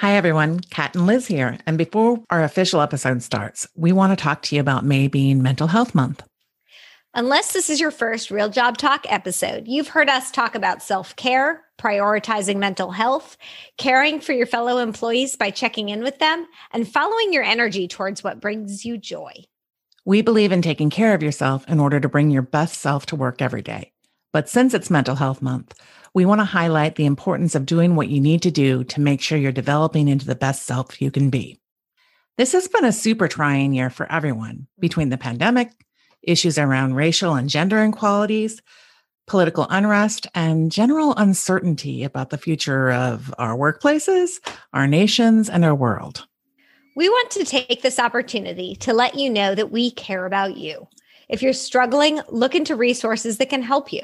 [0.00, 0.60] Hi, everyone.
[0.60, 1.58] Kat and Liz here.
[1.66, 5.42] And before our official episode starts, we want to talk to you about May being
[5.42, 6.22] Mental Health Month.
[7.12, 11.14] Unless this is your first Real Job Talk episode, you've heard us talk about self
[11.16, 13.36] care, prioritizing mental health,
[13.76, 18.24] caring for your fellow employees by checking in with them, and following your energy towards
[18.24, 19.32] what brings you joy.
[20.06, 23.16] We believe in taking care of yourself in order to bring your best self to
[23.16, 23.92] work every day.
[24.32, 25.74] But since it's Mental Health Month,
[26.14, 29.20] we want to highlight the importance of doing what you need to do to make
[29.20, 31.60] sure you're developing into the best self you can be.
[32.36, 35.72] This has been a super trying year for everyone between the pandemic,
[36.22, 38.62] issues around racial and gender inequalities,
[39.26, 44.40] political unrest, and general uncertainty about the future of our workplaces,
[44.72, 46.26] our nations, and our world.
[46.96, 50.88] We want to take this opportunity to let you know that we care about you.
[51.28, 54.02] If you're struggling, look into resources that can help you.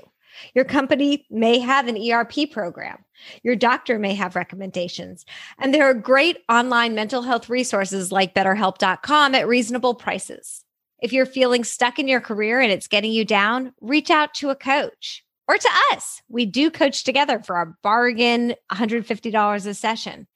[0.55, 3.05] Your company may have an EAP program.
[3.43, 5.25] Your doctor may have recommendations.
[5.59, 10.65] And there are great online mental health resources like betterhelp.com at reasonable prices.
[11.01, 14.51] If you're feeling stuck in your career and it's getting you down, reach out to
[14.51, 16.23] a coach or to us.
[16.29, 20.27] We do coach together for our bargain $150 a session.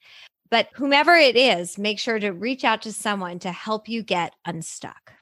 [0.49, 4.33] But whomever it is, make sure to reach out to someone to help you get
[4.45, 5.13] unstuck.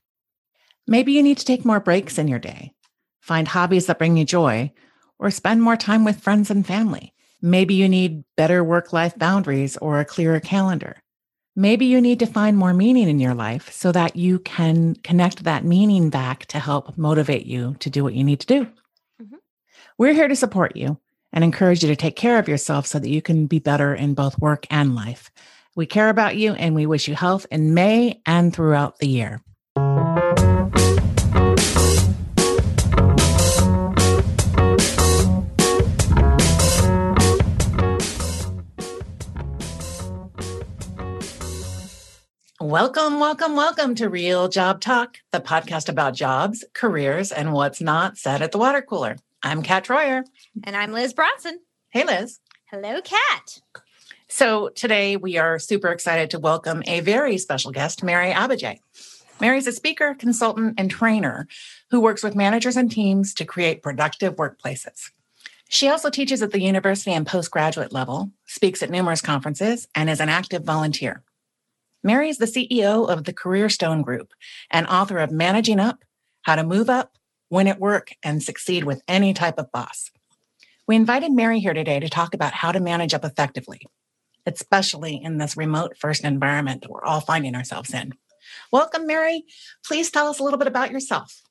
[0.88, 2.74] Maybe you need to take more breaks in your day
[3.30, 4.72] find hobbies that bring you joy,
[5.20, 7.14] or spend more time with friends and family.
[7.44, 10.98] Maybe you need better work life boundaries or a clearer calendar.
[11.56, 15.44] Maybe you need to find more meaning in your life so that you can connect
[15.44, 18.66] that meaning back to help motivate you to do what you need to do.
[19.22, 19.36] Mm-hmm.
[20.00, 20.98] We're here to support you
[21.32, 24.16] and encourage you to take care of yourself so that you can be better in
[24.16, 25.30] both work and life.
[25.76, 29.44] We care about you and we wish you health in May and throughout the year.
[42.70, 48.20] Welcome, welcome, welcome to Real Job Talk, the podcast about jobs, careers, and what's not
[48.20, 49.18] said at the water cooler.
[49.42, 50.24] I'm Kat Troyer.
[50.64, 51.62] And I'm Liz Bronson.
[51.90, 52.40] Hey, Liz.
[52.70, 53.62] Hello, Kat.
[54.28, 58.78] So today we are super excited to welcome a very special guest, Mary Abbajay.
[59.42, 61.48] Mary's a speaker, consultant, and trainer
[61.90, 65.10] who works with managers and teams to create productive workplaces.
[65.70, 70.20] She also teaches at the university and postgraduate level, speaks at numerous conferences, and is
[70.20, 71.24] an active volunteer.
[72.02, 74.34] Mary is the CEO of the CareerStone Group
[74.72, 76.06] and author of Managing Up,
[76.44, 77.18] How to Move Up,
[77.50, 80.10] Win at Work, and Succeed with Any Type of Boss.
[80.88, 83.82] We invited Mary here today to talk about how to manage up effectively,
[84.46, 88.14] especially in this remote first environment that we're all finding ourselves in.
[88.72, 89.44] Welcome, Mary.
[89.86, 91.42] Please tell us a little bit about yourself.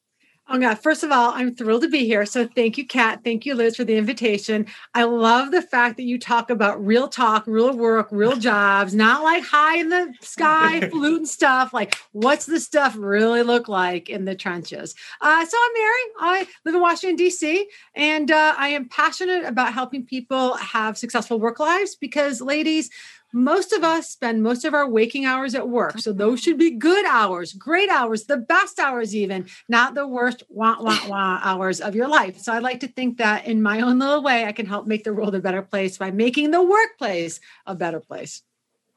[0.51, 2.25] Oh God, first of all, I'm thrilled to be here.
[2.25, 3.21] So thank you, Kat.
[3.23, 4.65] Thank you, Liz, for the invitation.
[4.95, 9.23] I love the fact that you talk about real talk, real work, real jobs, not
[9.23, 11.75] like high in the sky, polluting stuff.
[11.75, 14.95] Like, what's the stuff really look like in the trenches?
[15.21, 16.03] Uh, so I'm Mary.
[16.21, 21.39] I live in Washington, D.C., and uh, I am passionate about helping people have successful
[21.39, 22.89] work lives because, ladies,
[23.33, 25.99] most of us spend most of our waking hours at work.
[25.99, 30.43] So those should be good hours, great hours, the best hours, even not the worst
[30.49, 32.39] wah, wah, wah hours of your life.
[32.39, 35.05] So I like to think that in my own little way, I can help make
[35.05, 38.43] the world a better place by making the workplace a better place.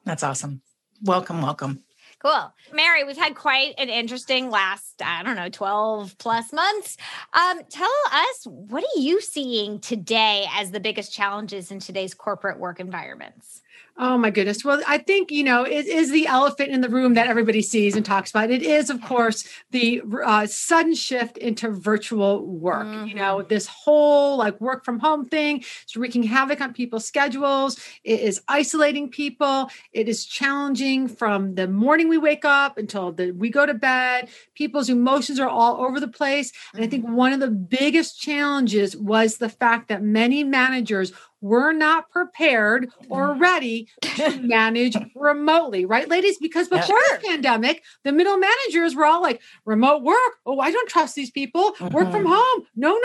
[0.06, 0.62] That's awesome.
[1.04, 1.84] Welcome, welcome.
[2.22, 2.54] Cool.
[2.72, 6.96] Mary, we've had quite an interesting last, I don't know, 12 plus months.
[7.34, 12.60] Um, tell us, what are you seeing today as the biggest challenges in today's corporate
[12.60, 13.61] work environments?
[14.04, 14.66] Oh my goodness.
[14.66, 17.96] Well, I think, you know, it is the elephant in the room that everybody sees
[17.96, 18.50] and talks about.
[18.50, 22.88] It is, of course, the uh, sudden shift into virtual work.
[22.88, 23.06] Mm-hmm.
[23.06, 27.80] You know, this whole like work from home thing is wreaking havoc on people's schedules.
[28.04, 29.70] It is isolating people.
[29.94, 34.30] It is challenging from the morning we wake up until the, we go to bed.
[34.56, 36.52] People's emotions are all over the place.
[36.74, 37.14] And I think mm-hmm.
[37.14, 43.30] one of the biggest challenges was the fact that many managers we're not prepared or
[43.30, 43.40] mm.
[43.40, 46.38] ready to manage remotely, right, ladies?
[46.38, 47.18] Because before yeah.
[47.18, 50.18] the pandemic, the middle managers were all like, remote work.
[50.46, 51.74] Oh, I don't trust these people.
[51.74, 51.90] Mm-hmm.
[51.90, 52.34] Work from mm-hmm.
[52.34, 52.68] home.
[52.76, 52.98] No, no,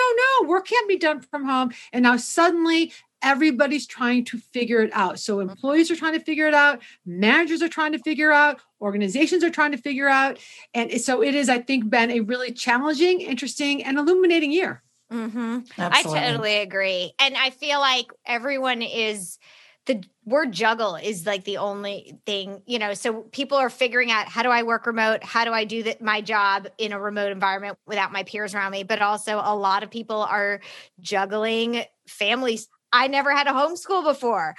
[0.42, 0.48] no.
[0.48, 1.72] Work can't be done from home.
[1.92, 5.18] And now suddenly, everybody's trying to figure it out.
[5.18, 5.50] So mm-hmm.
[5.50, 9.50] employees are trying to figure it out, managers are trying to figure out, organizations are
[9.50, 10.38] trying to figure out.
[10.74, 14.82] And so it is, I think, been a really challenging, interesting, and illuminating year.
[15.12, 15.58] Mm-hmm.
[15.78, 17.12] I totally agree.
[17.18, 19.38] And I feel like everyone is
[19.86, 22.92] the word juggle is like the only thing, you know.
[22.92, 25.22] So people are figuring out how do I work remote?
[25.22, 28.72] How do I do that my job in a remote environment without my peers around
[28.72, 28.82] me?
[28.82, 30.60] But also a lot of people are
[31.00, 32.68] juggling families.
[32.92, 34.54] I never had a homeschool before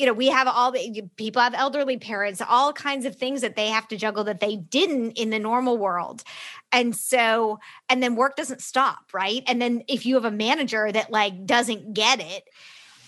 [0.00, 3.54] you know, we have all the people have elderly parents, all kinds of things that
[3.54, 6.24] they have to juggle that they didn't in the normal world.
[6.72, 7.58] And so,
[7.90, 9.42] and then work doesn't stop, right?
[9.46, 12.44] And then if you have a manager that like doesn't get it,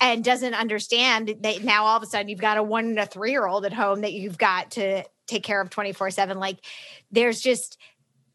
[0.02, 3.06] and doesn't understand that now all of a sudden you've got a one and a
[3.06, 6.58] three year old at home that you've got to take care of 24 7 like
[7.12, 7.78] there's just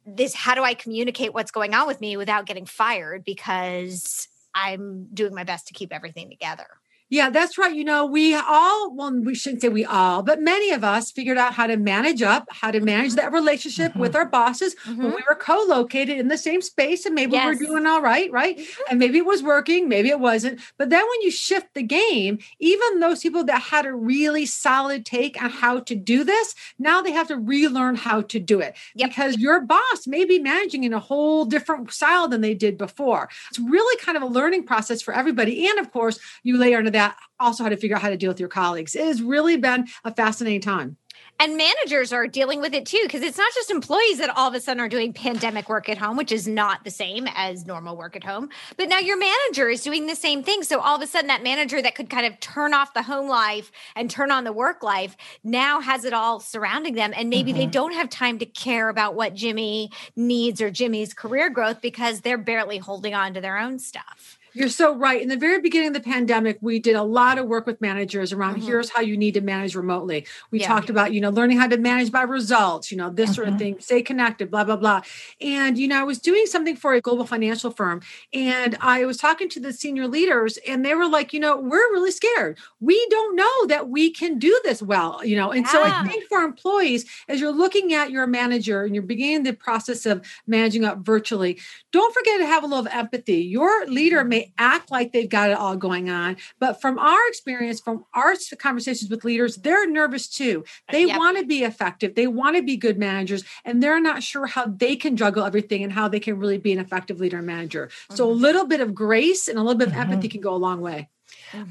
[0.05, 5.09] this how do i communicate what's going on with me without getting fired because i'm
[5.13, 6.67] doing my best to keep everything together
[7.09, 7.73] yeah, that's right.
[7.73, 11.37] You know, we all, well, we shouldn't say we all, but many of us figured
[11.37, 14.01] out how to manage up, how to manage that relationship mm-hmm.
[14.01, 15.03] with our bosses mm-hmm.
[15.03, 17.45] when we were co located in the same space and maybe yes.
[17.45, 18.57] we are doing all right, right?
[18.57, 18.81] Mm-hmm.
[18.89, 20.59] And maybe it was working, maybe it wasn't.
[20.77, 25.05] But then when you shift the game, even those people that had a really solid
[25.05, 28.75] take on how to do this, now they have to relearn how to do it
[28.95, 29.09] yep.
[29.09, 33.29] because your boss may be managing in a whole different style than they did before.
[33.49, 35.69] It's really kind of a learning process for everybody.
[35.69, 38.29] And of course, you layer into that also how to figure out how to deal
[38.29, 38.95] with your colleagues.
[38.95, 40.97] It has really been a fascinating time.
[41.39, 44.55] And managers are dealing with it too, because it's not just employees that all of
[44.55, 47.95] a sudden are doing pandemic work at home, which is not the same as normal
[47.95, 48.49] work at home.
[48.75, 50.63] But now your manager is doing the same thing.
[50.63, 53.29] So all of a sudden, that manager that could kind of turn off the home
[53.29, 57.13] life and turn on the work life now has it all surrounding them.
[57.15, 57.59] And maybe mm-hmm.
[57.59, 62.21] they don't have time to care about what Jimmy needs or Jimmy's career growth because
[62.21, 64.36] they're barely holding on to their own stuff.
[64.57, 65.21] You're so right.
[65.21, 68.33] In the very beginning of the pandemic, we did a lot of work with managers
[68.33, 68.65] around mm-hmm.
[68.65, 70.25] here's how you need to manage remotely.
[70.49, 70.67] We yeah.
[70.67, 73.35] talked about, you know, learning how to manage by results, you know, this mm-hmm.
[73.35, 73.59] sort of mm-hmm.
[73.59, 75.01] thing, stay connected, blah, blah, blah.
[75.39, 78.01] And, you know, I was doing something for a global financial firm
[78.33, 81.91] and I was talking to the senior leaders and they were like, you know, we're
[81.91, 82.57] really scared.
[82.79, 85.51] We don't know that we can do this well, you know.
[85.51, 85.71] And yeah.
[85.71, 89.53] so I think for employees, as you're looking at your manager and you're beginning the
[89.53, 91.59] process of managing up virtually,
[91.91, 93.37] don't forget to have a little empathy.
[93.43, 96.37] Your leader may act like they've got it all going on.
[96.59, 100.63] But from our experience, from our conversations with leaders, they're nervous too.
[100.91, 101.17] They yep.
[101.17, 104.65] want to be effective, they want to be good managers, and they're not sure how
[104.65, 107.87] they can juggle everything and how they can really be an effective leader and manager.
[107.87, 108.15] Mm-hmm.
[108.15, 108.41] So a mm-hmm.
[108.41, 110.11] little bit of grace and a little bit of mm-hmm.
[110.11, 111.09] empathy can go a long way.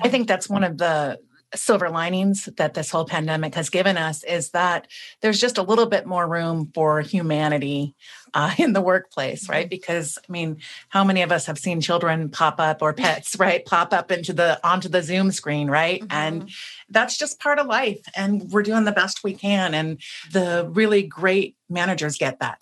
[0.01, 1.19] I think that's one of the
[1.57, 4.87] silver linings that this whole pandemic has given us is that
[5.21, 7.95] there's just a little bit more room for humanity
[8.35, 9.67] uh, in the workplace, right?
[9.67, 9.71] Mm-hmm.
[9.71, 10.59] Because I mean,
[10.89, 14.33] how many of us have seen children pop up or pets, right, pop up into
[14.33, 16.01] the onto the Zoom screen, right?
[16.01, 16.13] Mm-hmm.
[16.13, 16.51] And
[16.91, 19.75] that's just part of life, and we're doing the best we can.
[19.75, 20.01] And
[20.33, 22.59] the really great managers get that.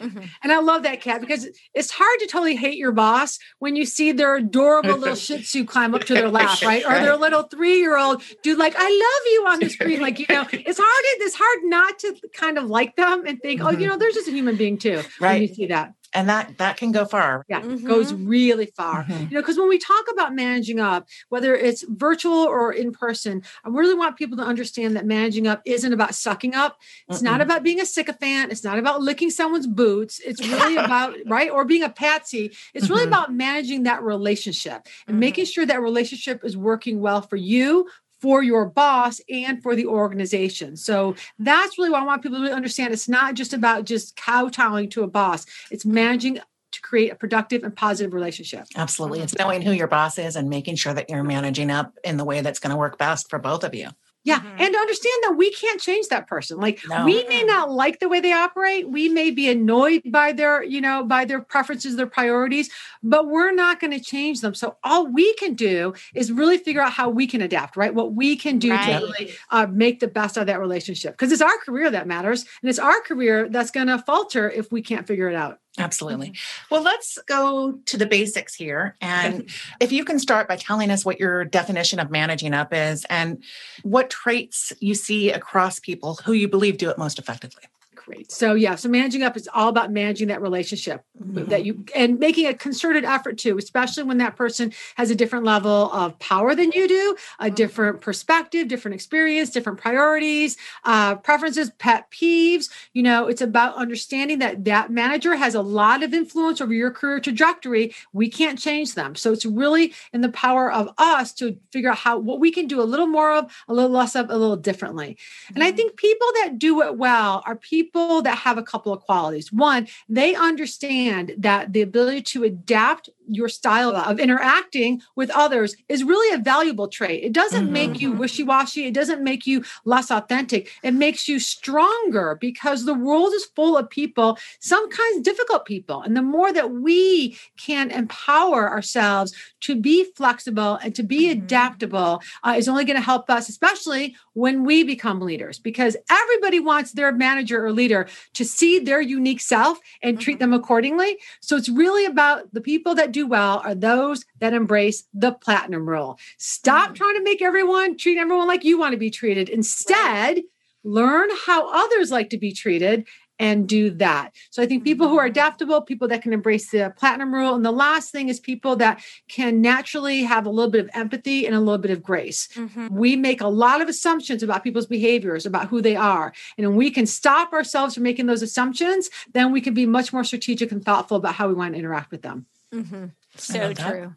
[0.00, 0.24] Mm-hmm.
[0.42, 3.84] And I love that Kat because it's hard to totally hate your boss when you
[3.84, 6.84] see their adorable little Shih Tzu climb up to their lap, right?
[6.84, 10.00] Or their little three-year-old do like "I love you" on the screen.
[10.00, 11.04] Like you know, it's hard.
[11.04, 13.68] It's hard not to kind of like them and think, mm-hmm.
[13.68, 13.88] "Oh, you mm-hmm.
[13.88, 15.34] know, there's just a human being too." Right.
[15.34, 17.86] When you see that and that that can go far yeah mm-hmm.
[17.86, 19.24] goes really far mm-hmm.
[19.24, 23.42] you know because when we talk about managing up whether it's virtual or in person
[23.64, 26.78] i really want people to understand that managing up isn't about sucking up
[27.08, 27.24] it's Mm-mm.
[27.24, 31.50] not about being a sycophant it's not about licking someone's boots it's really about right
[31.50, 32.94] or being a patsy it's mm-hmm.
[32.94, 35.20] really about managing that relationship and mm-hmm.
[35.20, 37.86] making sure that relationship is working well for you
[38.20, 40.76] for your boss and for the organization.
[40.76, 42.92] So that's really what I want people to understand.
[42.92, 47.64] It's not just about just kowtowing to a boss, it's managing to create a productive
[47.64, 48.66] and positive relationship.
[48.76, 49.20] Absolutely.
[49.20, 52.24] It's knowing who your boss is and making sure that you're managing up in the
[52.24, 53.88] way that's going to work best for both of you.
[54.28, 54.40] Yeah.
[54.40, 54.60] Mm-hmm.
[54.60, 56.58] And to understand that we can't change that person.
[56.58, 57.04] Like no.
[57.04, 58.90] we may not like the way they operate.
[58.90, 62.68] We may be annoyed by their, you know, by their preferences, their priorities,
[63.02, 64.54] but we're not going to change them.
[64.54, 67.94] So all we can do is really figure out how we can adapt, right?
[67.94, 69.00] What we can do right.
[69.00, 71.14] to really uh, make the best of that relationship.
[71.14, 72.44] Because it's our career that matters.
[72.62, 75.58] And it's our career that's going to falter if we can't figure it out.
[75.78, 76.28] Absolutely.
[76.28, 76.74] Mm-hmm.
[76.74, 78.96] Well, let's go to the basics here.
[79.00, 79.48] And
[79.80, 83.42] if you can start by telling us what your definition of managing up is and
[83.82, 87.64] what traits you see across people who you believe do it most effectively.
[88.08, 88.32] Great.
[88.32, 91.44] So yeah, so managing up is all about managing that relationship mm-hmm.
[91.50, 95.44] that you and making a concerted effort to, especially when that person has a different
[95.44, 97.54] level of power than you do, a mm-hmm.
[97.54, 102.70] different perspective, different experience, different priorities, uh, preferences, pet peeves.
[102.94, 106.90] You know, it's about understanding that that manager has a lot of influence over your
[106.90, 107.94] career trajectory.
[108.14, 111.98] We can't change them, so it's really in the power of us to figure out
[111.98, 114.56] how what we can do a little more of, a little less of, a little
[114.56, 115.18] differently.
[115.18, 115.54] Mm-hmm.
[115.56, 115.76] And I mm-hmm.
[115.76, 119.52] think people that do it well are people people that have a couple of qualities.
[119.52, 126.04] One, they understand that the ability to adapt your style of interacting with others is
[126.04, 127.24] really a valuable trait.
[127.24, 127.72] It doesn't mm-hmm.
[127.72, 130.70] make you wishy washy, it doesn't make you less authentic.
[130.82, 136.02] It makes you stronger because the world is full of people, some kinds difficult people.
[136.02, 141.44] And the more that we can empower ourselves to be flexible and to be mm-hmm.
[141.44, 146.60] adaptable uh, is only going to help us, especially when we become leaders, because everybody
[146.60, 150.22] wants their manager or leader to see their unique self and mm-hmm.
[150.22, 151.18] treat them accordingly.
[151.40, 155.88] So it's really about the people that do well are those that embrace the platinum
[155.88, 156.18] rule.
[156.38, 156.94] Stop mm-hmm.
[156.94, 159.48] trying to make everyone treat everyone like you want to be treated.
[159.48, 160.42] Instead,
[160.84, 163.06] learn how others like to be treated
[163.38, 164.34] and do that.
[164.50, 165.30] So I think people who are mm-hmm.
[165.30, 167.54] adaptable, people that can embrace the platinum rule.
[167.54, 171.46] And the last thing is people that can naturally have a little bit of empathy
[171.46, 172.48] and a little bit of grace.
[172.54, 172.88] Mm-hmm.
[172.88, 176.32] We make a lot of assumptions about people's behaviors, about who they are.
[176.56, 180.12] And when we can stop ourselves from making those assumptions, then we can be much
[180.12, 182.46] more strategic and thoughtful about how we want to interact with them.
[182.74, 183.06] Mm-hmm.
[183.36, 184.14] So true.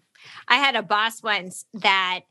[0.47, 2.21] I had a boss once that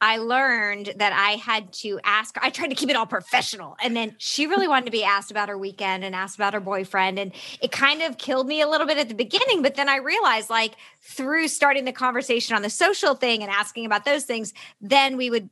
[0.00, 2.36] I learned that I had to ask.
[2.42, 3.76] I tried to keep it all professional.
[3.80, 6.60] And then she really wanted to be asked about her weekend and asked about her
[6.60, 7.20] boyfriend.
[7.20, 9.62] And it kind of killed me a little bit at the beginning.
[9.62, 13.86] But then I realized, like, through starting the conversation on the social thing and asking
[13.86, 15.48] about those things, then we would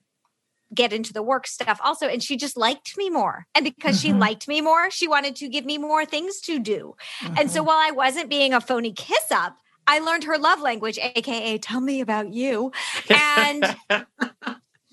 [0.74, 2.08] get into the work stuff also.
[2.08, 3.46] And she just liked me more.
[3.54, 4.14] And because mm-hmm.
[4.14, 6.96] she liked me more, she wanted to give me more things to do.
[7.20, 7.34] Mm-hmm.
[7.38, 7.68] And so mm-hmm.
[7.68, 9.56] while I wasn't being a phony kiss up,
[9.90, 12.70] I learned her love language, AKA, tell me about you.
[13.10, 13.76] And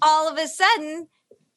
[0.02, 1.08] all of a sudden,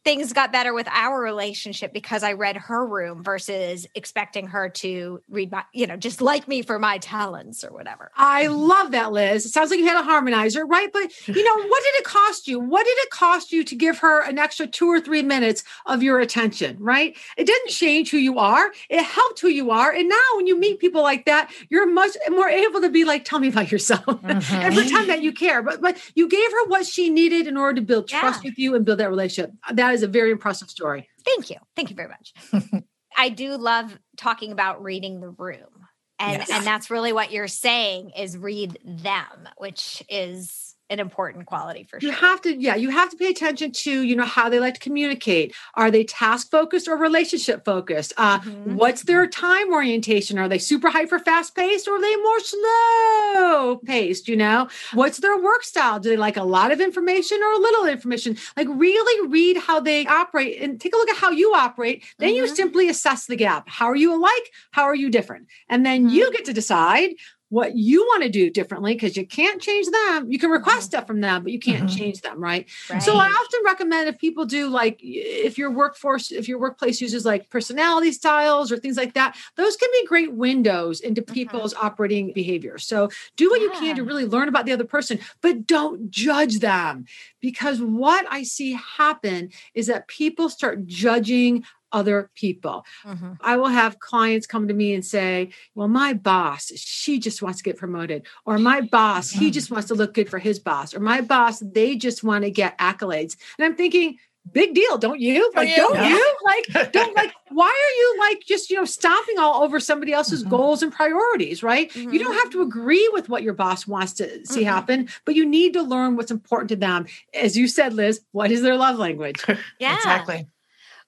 [0.04, 5.22] things got better with our relationship because I read her room versus expecting her to
[5.28, 8.10] read my, you know, just like me for my talents or whatever.
[8.16, 9.44] I love that, Liz.
[9.44, 10.90] It sounds like you had a harmonizer, right?
[10.90, 12.58] But, you know, what did it cost you?
[12.58, 16.02] What did it cost you to give her an extra two or three minutes of
[16.02, 17.14] your attention, right?
[17.36, 19.92] It didn't change who you are, it helped who you are.
[19.92, 23.26] And now when you meet people like that, you're much more able to be like,
[23.26, 24.54] tell me about yourself mm-hmm.
[24.54, 25.62] and pretend that you care.
[25.62, 28.50] But, but you gave her what she needed in order to build trust yeah.
[28.50, 29.52] with you and build that relationship.
[29.70, 31.08] That that is a very impressive story.
[31.24, 31.56] Thank you.
[31.74, 32.84] Thank you very much.
[33.16, 35.86] I do love talking about reading the room.
[36.18, 36.50] And yes.
[36.50, 42.00] and that's really what you're saying is read them, which is an important quality for
[42.00, 42.10] sure.
[42.10, 44.74] You have to, yeah, you have to pay attention to, you know, how they like
[44.74, 45.54] to communicate.
[45.74, 48.12] Are they task focused or relationship focused?
[48.16, 48.74] Uh, mm-hmm.
[48.74, 50.38] What's their time orientation?
[50.38, 54.28] Are they super hyper fast paced or are they more slow paced?
[54.28, 56.00] You know, what's their work style?
[56.00, 58.36] Do they like a lot of information or a little information?
[58.56, 62.04] Like, really read how they operate and take a look at how you operate.
[62.18, 62.36] Then mm-hmm.
[62.36, 63.68] you simply assess the gap.
[63.68, 64.52] How are you alike?
[64.72, 65.46] How are you different?
[65.68, 66.16] And then mm-hmm.
[66.16, 67.10] you get to decide
[67.50, 70.30] what you want to do differently because you can't change them.
[70.30, 70.84] You can request mm-hmm.
[70.84, 71.96] stuff from them, but you can't mm-hmm.
[71.96, 72.66] change them, right?
[72.88, 73.02] right?
[73.02, 77.24] So I often recommend if people do like if your workforce, if your workplace uses
[77.24, 81.34] like personality styles or things like that, those can be great windows into mm-hmm.
[81.34, 82.78] people's operating behavior.
[82.78, 83.66] So do what yeah.
[83.66, 87.04] you can to really learn about the other person, but don't judge them
[87.40, 92.84] because what I see happen is that people start judging other people.
[93.04, 93.32] Mm-hmm.
[93.40, 97.58] I will have clients come to me and say, Well, my boss, she just wants
[97.58, 99.52] to get promoted, or my boss, he mm-hmm.
[99.52, 102.50] just wants to look good for his boss, or my boss, they just want to
[102.50, 103.36] get accolades.
[103.58, 104.18] And I'm thinking,
[104.52, 106.08] big deal don't you like don't yeah.
[106.08, 110.12] you like don't like why are you like just you know stomping all over somebody
[110.12, 110.50] else's mm-hmm.
[110.50, 112.12] goals and priorities right mm-hmm.
[112.12, 112.68] you don't have to mm-hmm.
[112.68, 114.68] agree with what your boss wants to see mm-hmm.
[114.68, 118.50] happen but you need to learn what's important to them as you said liz what
[118.50, 119.44] is their love language
[119.78, 120.46] yeah exactly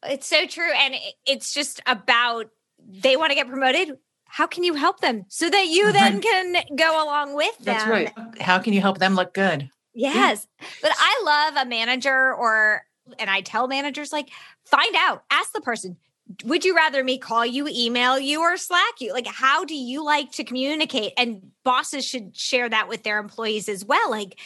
[0.04, 0.70] it's so true.
[0.72, 0.94] And
[1.26, 3.96] it's just about they want to get promoted.
[4.24, 7.64] How can you help them so that you then can go along with them?
[7.64, 8.10] That's right.
[8.40, 9.68] How can you help them look good?
[9.94, 10.46] Yes.
[10.58, 10.66] Yeah.
[10.80, 12.82] But I love a manager or,
[13.18, 14.30] and I tell managers, like,
[14.64, 15.98] find out, ask the person,
[16.44, 19.12] would you rather me call you, email you, or Slack you?
[19.12, 21.12] Like, how do you like to communicate?
[21.18, 24.10] And bosses should share that with their employees as well.
[24.10, 24.38] Like,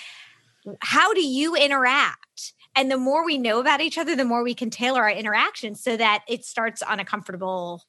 [0.81, 2.26] how do you interact?
[2.77, 5.83] And the more we know about each other, the more we can tailor our interactions
[5.83, 7.83] so that it starts on a comfortable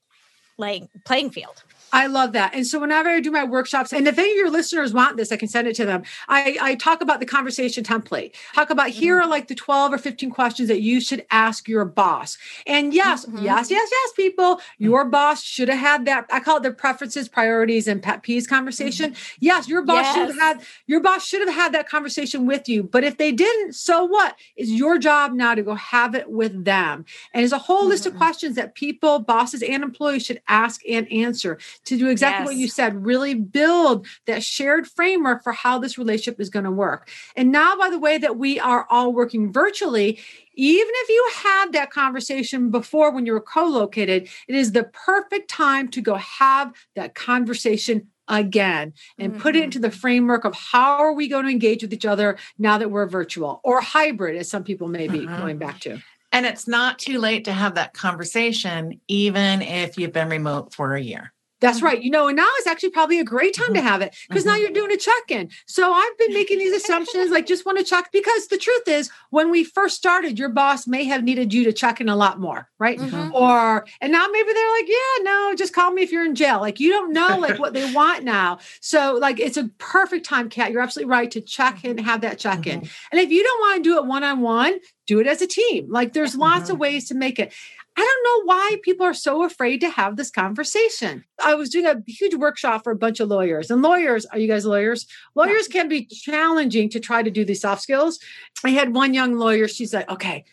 [0.58, 1.64] like playing field.
[1.94, 2.54] I love that.
[2.54, 5.32] And so whenever I do my workshops, and if any of your listeners want this,
[5.32, 6.04] I can send it to them.
[6.28, 8.34] I, I talk about the conversation template.
[8.54, 9.00] Talk about mm-hmm.
[9.00, 12.38] here are like the 12 or 15 questions that you should ask your boss.
[12.66, 13.44] And yes, mm-hmm.
[13.44, 16.26] yes, yes, yes, people, your boss should have had that.
[16.32, 19.12] I call it the preferences, priorities, and pet peeves conversation.
[19.12, 19.38] Mm-hmm.
[19.40, 20.16] Yes, your boss yes.
[20.16, 22.84] should have had your boss should have had that conversation with you.
[22.84, 24.36] But if they didn't, so what?
[24.56, 27.06] It's your job now to go have it with them.
[27.34, 28.20] And it's a whole list of mm-hmm.
[28.20, 32.48] questions that people, bosses, and employees should ask and answer to do exactly yes.
[32.48, 36.72] what you said, really build that shared framework for how this relationship is going to
[36.72, 37.10] work.
[37.36, 40.20] And now, by the way that we are all working virtually,
[40.56, 44.84] even if you had that conversation before when you were co located, it is the
[44.86, 49.42] perfect time to go have that conversation again and mm-hmm.
[49.42, 52.38] put it into the framework of how are we going to engage with each other
[52.58, 55.38] now that we're virtual or hybrid, as some people may be mm-hmm.
[55.38, 55.98] going back to.
[56.32, 60.96] And it's not too late to have that conversation, even if you've been remote for
[60.96, 61.34] a year.
[61.60, 62.02] That's right.
[62.02, 63.76] You know, and now is actually probably a great time mm-hmm.
[63.76, 64.54] to have it because mm-hmm.
[64.54, 65.50] now you're doing a check in.
[65.66, 69.10] So I've been making these assumptions, like just want to check because the truth is,
[69.30, 72.40] when we first started, your boss may have needed you to check in a lot
[72.40, 73.00] more, right?
[73.00, 73.34] Mm-hmm.
[73.34, 76.60] Or, and now maybe they're like, yeah, no, just call me if you're in jail.
[76.60, 78.60] Like you don't know like what they want now.
[78.82, 80.72] So, like, it's a perfect time, Kat.
[80.72, 82.82] You're absolutely right to check in, have that check in.
[82.82, 83.08] Mm-hmm.
[83.12, 85.48] And if you don't want to do it one on one, do it as a
[85.48, 85.88] team.
[85.90, 86.82] Like, there's lots of mm-hmm.
[86.82, 87.54] ways to make it.
[87.98, 91.26] I don't know why people are so afraid to have this conversation.
[91.44, 94.48] I was doing a huge workshop for a bunch of lawyers, and lawyers, are you
[94.48, 95.08] guys lawyers?
[95.34, 98.20] Lawyers can be challenging to try to do these soft skills.
[98.64, 100.46] I had one young lawyer, she's like, okay,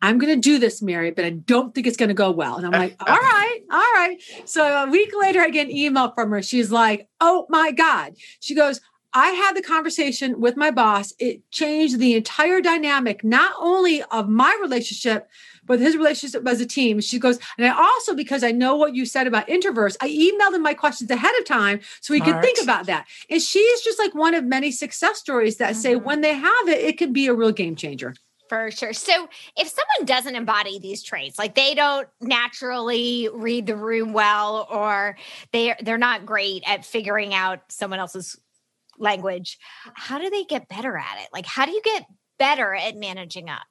[0.00, 2.56] I'm going to do this, Mary, but I don't think it's going to go well.
[2.56, 4.16] And I'm like, all right, all right.
[4.44, 6.42] So a week later, I get an email from her.
[6.42, 8.14] She's like, oh my God.
[8.40, 8.80] She goes,
[9.14, 11.12] I had the conversation with my boss.
[11.18, 15.28] It changed the entire dynamic, not only of my relationship,
[15.68, 17.00] but his relationship as a team.
[17.00, 20.54] She goes, and I also, because I know what you said about introverts, I emailed
[20.54, 23.06] him my questions ahead of time so he could think about that.
[23.30, 25.80] And she's just like one of many success stories that mm-hmm.
[25.80, 28.14] say when they have it, it can be a real game changer.
[28.48, 28.94] For sure.
[28.94, 34.66] So if someone doesn't embody these traits, like they don't naturally read the room well,
[34.70, 35.16] or
[35.52, 38.38] they're they're not great at figuring out someone else's
[38.96, 39.58] language,
[39.94, 41.28] how do they get better at it?
[41.32, 42.06] Like how do you get
[42.38, 43.66] better at managing up?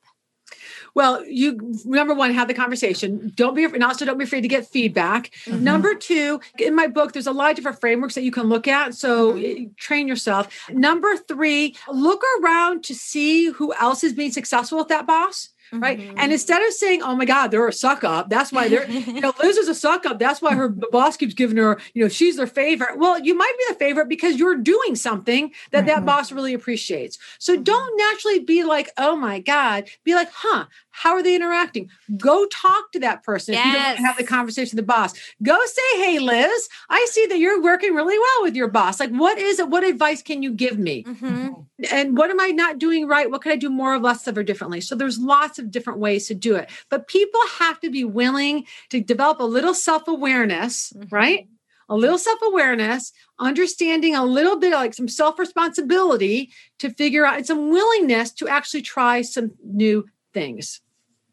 [0.94, 3.32] Well, you number one, have the conversation.
[3.36, 5.32] Don't be and also don't be afraid to get feedback.
[5.46, 5.64] Mm-hmm.
[5.64, 8.68] Number two, in my book, there's a lot of different frameworks that you can look
[8.68, 8.96] at.
[8.96, 9.66] So mm-hmm.
[9.78, 10.48] Train yourself.
[10.70, 16.00] Number three, look around to see who else is being successful with that boss right?
[16.00, 16.18] Mm-hmm.
[16.18, 19.22] And instead of saying, "Oh my God, they're a suck up," that's why they're, you
[19.22, 20.20] know, Liz is a suck up.
[20.20, 22.98] That's why her boss keeps giving her, you know, she's their favorite.
[22.98, 25.88] Well, you might be the favorite because you're doing something that mm-hmm.
[25.88, 27.18] that boss really appreciates.
[27.40, 27.64] So mm-hmm.
[27.64, 30.66] don't naturally be like, "Oh my God," be like, "Huh."
[30.98, 31.92] How are they interacting?
[32.18, 33.68] Go talk to that person yes.
[33.68, 35.14] if you don't have the conversation with the boss.
[35.44, 39.00] Go say, "Hey, Liz, I see that you're working really well with your boss.
[39.00, 39.70] Like, what is it?
[39.70, 41.04] What advice can you give me?
[41.04, 41.50] Mm-hmm.
[41.92, 43.30] And what am I not doing right?
[43.30, 46.00] What can I do more of, less of, or differently?" So there's lots of different
[46.00, 50.08] ways to do it, but people have to be willing to develop a little self
[50.08, 51.14] awareness, mm-hmm.
[51.14, 51.48] right?
[51.90, 57.38] a little self awareness, understanding a little bit like some self responsibility to figure out
[57.38, 60.82] and some willingness to actually try some new things.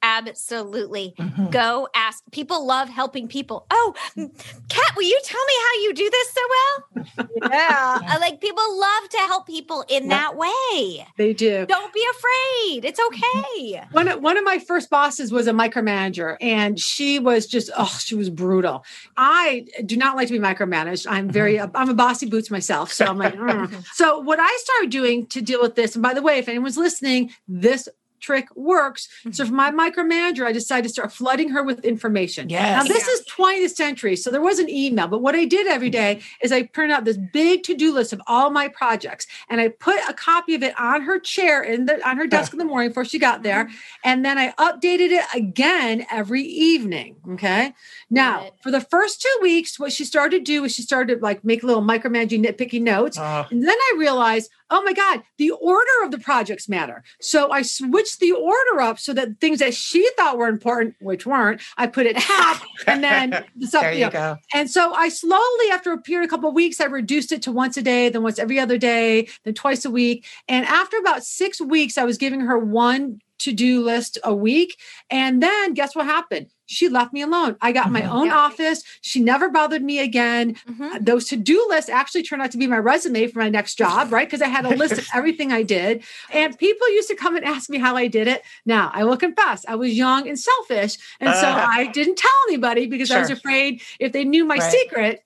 [0.04, 1.14] Absolutely.
[1.18, 1.46] Mm-hmm.
[1.46, 2.22] Go ask.
[2.30, 3.66] People love helping people.
[3.70, 7.28] Oh, Kat, will you tell me how you do this so well?
[7.50, 8.16] yeah.
[8.20, 11.06] like people love to help people in that way.
[11.16, 11.64] They do.
[11.64, 12.84] Don't be afraid.
[12.84, 13.80] It's okay.
[13.92, 17.98] One of, one of my first bosses was a micromanager and she was just, oh,
[17.98, 18.84] she was brutal.
[19.16, 21.06] I do not like to be micromanaged.
[21.08, 21.74] I'm very, mm-hmm.
[21.74, 22.92] I'm a bossy boots myself.
[22.92, 23.84] So I'm like, mm.
[23.94, 26.76] so what I started doing to deal with this, and by the way, if anyone's
[26.76, 27.88] listening, this
[28.24, 29.08] trick works.
[29.32, 29.80] So for my mm-hmm.
[29.80, 32.48] micromanager, I decided to start flooding her with information.
[32.48, 32.82] Yes.
[32.82, 35.90] Now this is 20th century, so there was an email, but what I did every
[35.90, 36.18] mm-hmm.
[36.18, 39.68] day is I printed out this big to-do list of all my projects, and I
[39.68, 42.64] put a copy of it on her chair in the on her desk in the
[42.64, 43.74] morning before she got there, mm-hmm.
[44.04, 47.16] and then I updated it again every evening.
[47.32, 47.74] Okay.
[48.08, 51.20] Now for the first two weeks, what she started to do is she started to
[51.22, 53.46] like make little micromanaging, nitpicky notes, uh.
[53.50, 57.04] and then I realized oh my God, the order of the projects matter.
[57.20, 61.24] So I switched the order up so that things that she thought were important, which
[61.24, 64.10] weren't, I put it half and then the there you, you know.
[64.10, 64.36] go.
[64.52, 67.40] And so I slowly, after a period, of a couple of weeks, I reduced it
[67.42, 70.26] to once a day, then once every other day, then twice a week.
[70.48, 74.80] And after about six weeks, I was giving her one to do list a week.
[75.08, 76.48] And then guess what happened?
[76.66, 77.56] She left me alone.
[77.60, 77.92] I got mm-hmm.
[77.92, 78.38] my own yeah.
[78.38, 78.82] office.
[79.02, 80.54] She never bothered me again.
[80.68, 81.04] Mm-hmm.
[81.04, 84.12] Those to do lists actually turned out to be my resume for my next job,
[84.12, 84.26] right?
[84.26, 86.02] Because I had a list of everything I did.
[86.32, 88.42] And people used to come and ask me how I did it.
[88.64, 90.96] Now, I will confess, I was young and selfish.
[91.20, 93.18] And uh, so I didn't tell anybody because sure.
[93.18, 94.72] I was afraid if they knew my right.
[94.72, 95.24] secret,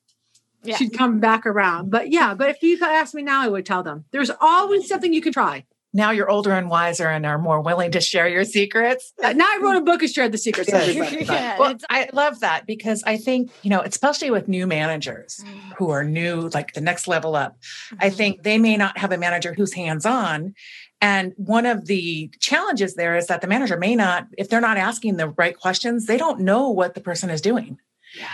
[0.64, 0.76] yeah.
[0.76, 1.90] she'd come back around.
[1.90, 4.04] But yeah, but if you ask me now, I would tell them.
[4.10, 7.90] There's always something you can try now you're older and wiser and are more willing
[7.92, 9.12] to share your secrets.
[9.20, 10.70] now I wrote a book and shared the secrets.
[10.70, 15.58] yeah, well, I love that because I think, you know, especially with new managers mm.
[15.76, 17.96] who are new, like the next level up, mm-hmm.
[18.00, 20.54] I think they may not have a manager who's hands on.
[21.00, 24.76] And one of the challenges there is that the manager may not, if they're not
[24.76, 27.78] asking the right questions, they don't know what the person is doing.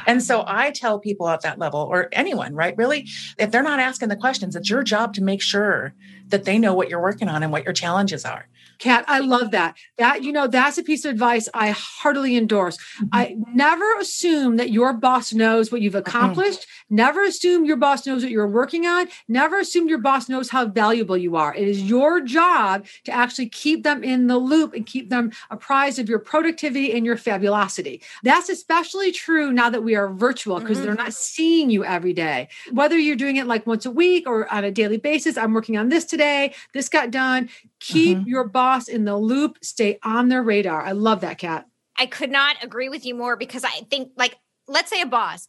[0.07, 2.77] And so I tell people at that level, or anyone, right?
[2.77, 5.95] Really, if they're not asking the questions, it's your job to make sure
[6.29, 8.49] that they know what you're working on and what your challenges are.
[8.79, 9.77] Kat, I love that.
[9.99, 12.77] That, you know, that's a piece of advice I heartily endorse.
[12.77, 13.07] Mm-hmm.
[13.13, 16.61] I never assume that your boss knows what you've accomplished.
[16.61, 16.97] Mm-hmm.
[16.97, 19.09] Never assume your boss knows what you're working on.
[19.29, 21.55] Never assume your boss knows how valuable you are.
[21.55, 25.99] It is your job to actually keep them in the loop and keep them apprised
[25.99, 28.03] of your productivity and your fabulosity.
[28.23, 30.87] That's especially true now that we are virtual because mm-hmm.
[30.87, 32.49] they're not seeing you every day.
[32.73, 35.77] Whether you're doing it like once a week or on a daily basis, I'm working
[35.77, 37.49] on this today, this got done.
[37.87, 38.29] Keep mm-hmm.
[38.29, 40.81] your boss in the loop, stay on their radar.
[40.81, 41.67] I love that, Kat.
[41.99, 45.49] I could not agree with you more because I think, like, let's say a boss,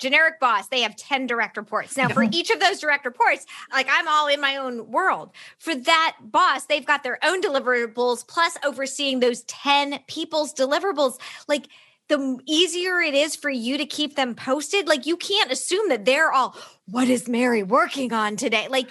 [0.00, 1.96] generic boss, they have 10 direct reports.
[1.96, 5.30] Now, for each of those direct reports, like I'm all in my own world.
[5.58, 11.20] For that boss, they've got their own deliverables plus overseeing those 10 people's deliverables.
[11.46, 11.68] Like,
[12.08, 14.88] the easier it is for you to keep them posted.
[14.88, 18.66] Like, you can't assume that they're all, what is Mary working on today?
[18.68, 18.90] Like,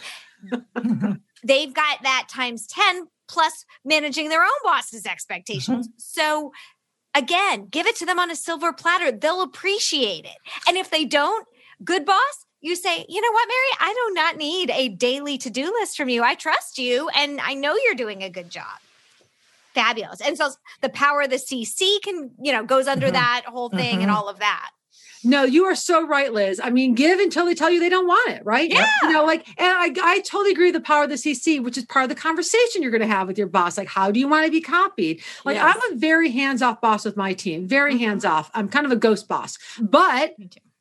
[1.43, 5.87] they've got that times 10 plus managing their own boss's expectations.
[5.87, 5.97] Mm-hmm.
[5.97, 6.51] So
[7.15, 9.11] again, give it to them on a silver platter.
[9.11, 10.37] They'll appreciate it.
[10.67, 11.47] And if they don't,
[11.83, 15.49] good boss, you say, you know what, Mary, I do not need a daily to
[15.49, 16.23] do list from you.
[16.23, 18.79] I trust you and I know you're doing a good job.
[19.73, 20.21] Fabulous.
[20.21, 23.15] And so the power of the CC can, you know, goes under mm-hmm.
[23.15, 24.01] that whole thing mm-hmm.
[24.03, 24.71] and all of that.
[25.25, 26.61] No, you are so right, Liz.
[26.63, 28.69] I mean, give until they tell you they don't want it, right?
[28.69, 28.87] Yeah.
[29.01, 31.77] You know, like, and I, I totally agree with the power of the CC, which
[31.77, 33.77] is part of the conversation you're going to have with your boss.
[33.77, 35.21] Like, how do you want to be copied?
[35.43, 35.75] Like, yes.
[35.75, 38.03] I'm a very hands off boss with my team, very mm-hmm.
[38.03, 38.51] hands off.
[38.53, 40.35] I'm kind of a ghost boss, but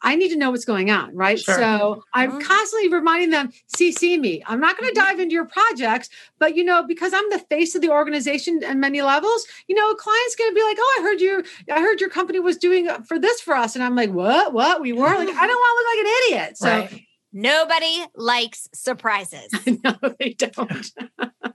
[0.05, 1.41] I need to know what's going on, right?
[1.41, 1.55] Sure.
[1.57, 2.41] So I'm mm-hmm.
[2.41, 4.43] constantly reminding them, CC me.
[4.47, 5.09] I'm not going to mm-hmm.
[5.09, 8.77] dive into your projects, but you know, because I'm the face of the organization at
[8.77, 11.43] many levels, you know, a client's going to be like, "Oh, I heard you.
[11.73, 14.53] I heard your company was doing for this for us," and I'm like, "What?
[14.53, 14.83] What?
[14.83, 16.69] We were like, I don't want to look like an idiot." So.
[16.69, 17.07] Right.
[17.37, 19.51] Nobody likes surprises.
[19.85, 20.87] no, they don't.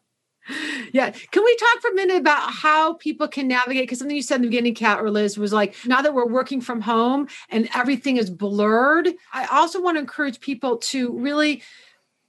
[0.91, 1.11] yeah.
[1.31, 3.83] Can we talk for a minute about how people can navigate?
[3.83, 6.27] Because something you said in the beginning, Kat or Liz, was like, now that we're
[6.27, 11.63] working from home and everything is blurred, I also want to encourage people to really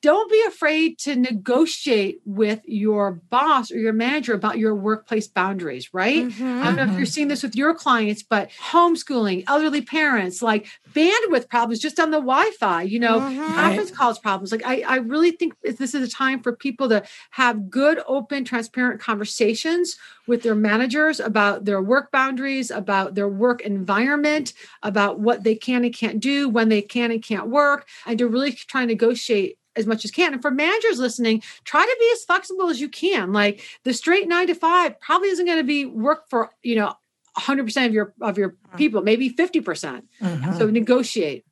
[0.02, 5.92] don't be afraid to negotiate with your boss or your manager about your workplace boundaries,
[5.92, 6.24] right?
[6.24, 6.62] Mm-hmm.
[6.62, 7.04] I don't know if you're mm-hmm.
[7.04, 12.18] seeing this with your clients, but homeschooling, elderly parents, like bandwidth problems just on the
[12.18, 13.54] Wi-Fi, you know, mm-hmm.
[13.54, 14.52] conference calls problems.
[14.52, 18.44] Like I, I really think this is a time for people to have good, open,
[18.44, 25.44] transparent conversations with their managers about their work boundaries, about their work environment, about what
[25.44, 28.82] they can and can't do, when they can and can't work, and to really try
[28.82, 30.32] and negotiate as much as can.
[30.32, 33.32] And for managers listening, try to be as flexible as you can.
[33.32, 36.94] Like the straight nine to five probably isn't going to be work for, you know,
[37.36, 38.76] 100% of your of your mm-hmm.
[38.76, 39.64] people, maybe 50%.
[39.64, 41.44] percent mm hmm So negotiate.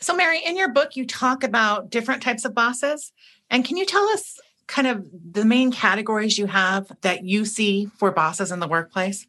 [0.00, 3.12] So Mary, in your book you talk about different types of bosses.
[3.50, 7.90] And can you tell us kind of the main categories you have that you see
[7.98, 9.26] for bosses in the workplace?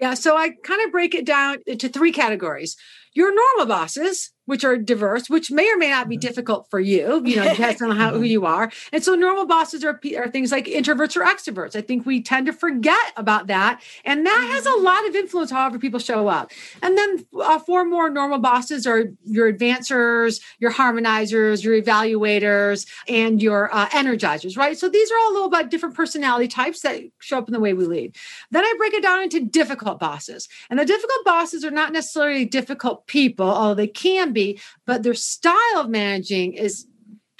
[0.00, 2.76] Yeah, so I kind of break it down into three categories.
[3.12, 6.26] Your normal bosses, which are diverse, which may or may not be mm-hmm.
[6.26, 8.68] difficult for you, you know, depends on how who you are.
[8.92, 11.76] And so normal bosses are, are things like introverts or extroverts.
[11.76, 13.80] I think we tend to forget about that.
[14.04, 14.84] And that has a mm-hmm.
[14.84, 16.50] lot of influence however people show up.
[16.82, 23.40] And then uh, four more normal bosses are your advancers, your harmonizers, your evaluators, and
[23.40, 24.76] your uh, energizers, right?
[24.76, 27.60] So these are all a little bit different personality types that show up in the
[27.60, 28.16] way we lead.
[28.50, 30.48] Then I break it down into difficult bosses.
[30.68, 34.39] And the difficult bosses are not necessarily difficult people, although they can be
[34.86, 36.86] but their style of managing is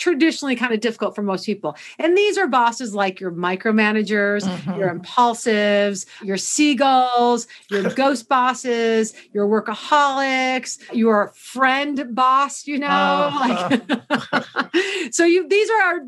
[0.01, 1.77] traditionally kind of difficult for most people.
[1.99, 4.81] And these are bosses like your micromanagers, mm-hmm.
[4.81, 12.89] your impulsives, your seagulls, your ghost bosses, your workaholics, your friend boss, you know.
[12.89, 13.79] Uh-huh.
[14.11, 16.01] Like, so you these are our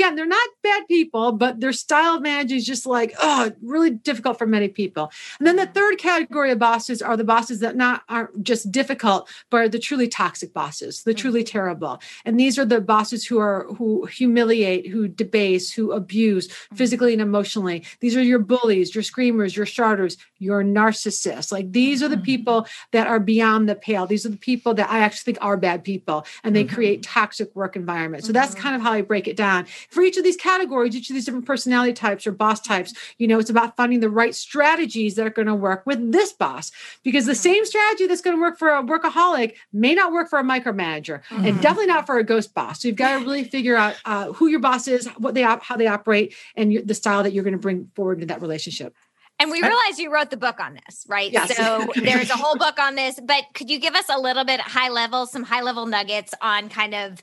[0.00, 3.90] again, they're not bad people, but their style of managing is just like, oh, really
[3.90, 5.12] difficult for many people.
[5.38, 9.28] And then the third category of bosses are the bosses that not aren't just difficult,
[9.50, 11.18] but are the truly toxic bosses, the mm.
[11.18, 12.00] truly terrible.
[12.24, 16.76] And these are the bosses who are who humiliate, who debase, who abuse mm.
[16.76, 17.84] physically and emotionally.
[18.00, 21.52] These are your bullies, your screamers, your starters, your narcissists.
[21.52, 22.24] Like these are the mm.
[22.24, 24.06] people that are beyond the pale.
[24.06, 26.74] These are the people that I actually think are bad people and they mm-hmm.
[26.74, 28.26] create toxic work environments.
[28.26, 28.62] So that's mm-hmm.
[28.62, 31.24] kind of how I break it down for each of these categories, each of these
[31.24, 35.26] different personality types or boss types, you know, it's about finding the right strategies that
[35.26, 36.72] are going to work with this boss
[37.02, 37.40] because the mm-hmm.
[37.40, 41.22] same strategy that's going to work for a workaholic may not work for a micromanager
[41.24, 41.44] mm-hmm.
[41.44, 42.82] and definitely not for a ghost boss.
[42.82, 45.62] So you've got to really figure out uh, who your boss is, what they op-
[45.62, 48.94] how they operate, and the style that you're going to bring forward in that relationship.
[49.40, 51.32] And we realize you wrote the book on this, right?
[51.32, 51.56] Yes.
[51.56, 54.60] So there's a whole book on this, but could you give us a little bit
[54.60, 57.22] high level, some high level nuggets on kind of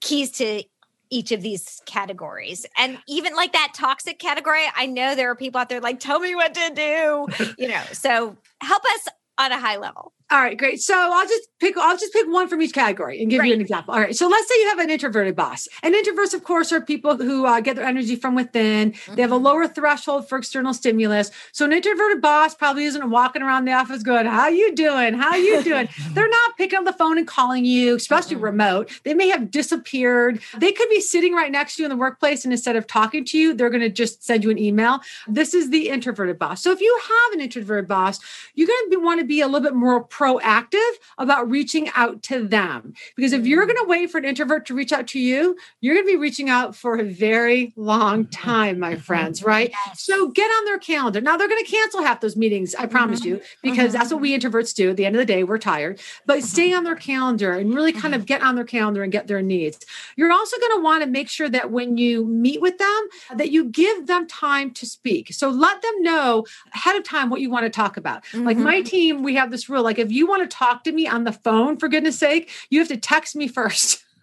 [0.00, 0.62] keys to
[1.10, 2.66] each of these categories.
[2.76, 6.20] And even like that toxic category, I know there are people out there like, tell
[6.20, 7.26] me what to do,
[7.58, 7.82] you know.
[7.92, 10.12] So help us on a high level.
[10.28, 10.80] All right, great.
[10.80, 13.60] So I'll just pick I'll just pick one from each category and give you an
[13.60, 13.94] example.
[13.94, 14.14] All right.
[14.14, 15.68] So let's say you have an introverted boss.
[15.84, 18.90] And introverts, of course, are people who uh, get their energy from within.
[18.90, 19.14] Mm-hmm.
[19.14, 19.44] They have a mm-hmm.
[19.44, 21.30] lower threshold for external stimulus.
[21.52, 25.14] So an introverted boss probably isn't walking around the office going, "How you doing?
[25.14, 28.46] How you doing?" They're not picking up the phone and calling you, especially mm-hmm.
[28.46, 29.00] remote.
[29.04, 30.40] They may have disappeared.
[30.58, 33.24] They could be sitting right next to you in the workplace, and instead of talking
[33.26, 34.98] to you, they're going to just send you an email.
[35.28, 36.62] This is the introverted boss.
[36.62, 38.18] So if you have an introverted boss,
[38.54, 42.46] you're going to want to be a little bit more proactive about reaching out to
[42.46, 42.94] them.
[43.16, 43.68] Because if you're mm.
[43.68, 46.16] going to wait for an introvert to reach out to you, you're going to be
[46.16, 48.30] reaching out for a very long mm-hmm.
[48.30, 49.70] time, my friends, right?
[49.86, 50.02] Yes.
[50.02, 51.20] So get on their calendar.
[51.20, 53.28] Now they're going to cancel half those meetings, I promise mm-hmm.
[53.28, 53.98] you, because mm-hmm.
[53.98, 54.90] that's what we introverts do.
[54.90, 56.46] At the end of the day, we're tired, but mm-hmm.
[56.46, 58.26] stay on their calendar and really kind of mm-hmm.
[58.26, 59.84] get on their calendar and get their needs.
[60.16, 63.50] You're also going to want to make sure that when you meet with them, that
[63.50, 65.34] you give them time to speak.
[65.34, 68.24] So let them know ahead of time what you want to talk about.
[68.32, 68.84] Like my mm-hmm.
[68.84, 71.32] team, we have this rule like if you want to talk to me on the
[71.32, 74.04] phone, for goodness sake, you have to text me first.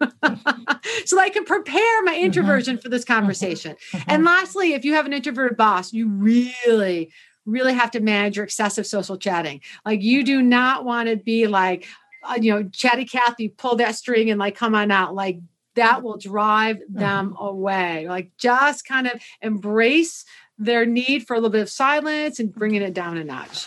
[1.04, 2.24] so I can prepare my mm-hmm.
[2.24, 2.82] introversion mm-hmm.
[2.82, 3.76] for this conversation.
[3.92, 4.10] Mm-hmm.
[4.10, 7.12] And lastly, if you have an introverted boss, you really,
[7.46, 9.60] really have to manage your excessive social chatting.
[9.84, 11.86] Like you do not want to be like,
[12.22, 15.14] uh, you know, chatty Cathy, pull that string and like come on out.
[15.14, 15.38] Like
[15.74, 17.44] that will drive them mm-hmm.
[17.44, 18.08] away.
[18.08, 20.24] Like just kind of embrace
[20.58, 23.66] their need for a little bit of silence and bringing it down a notch.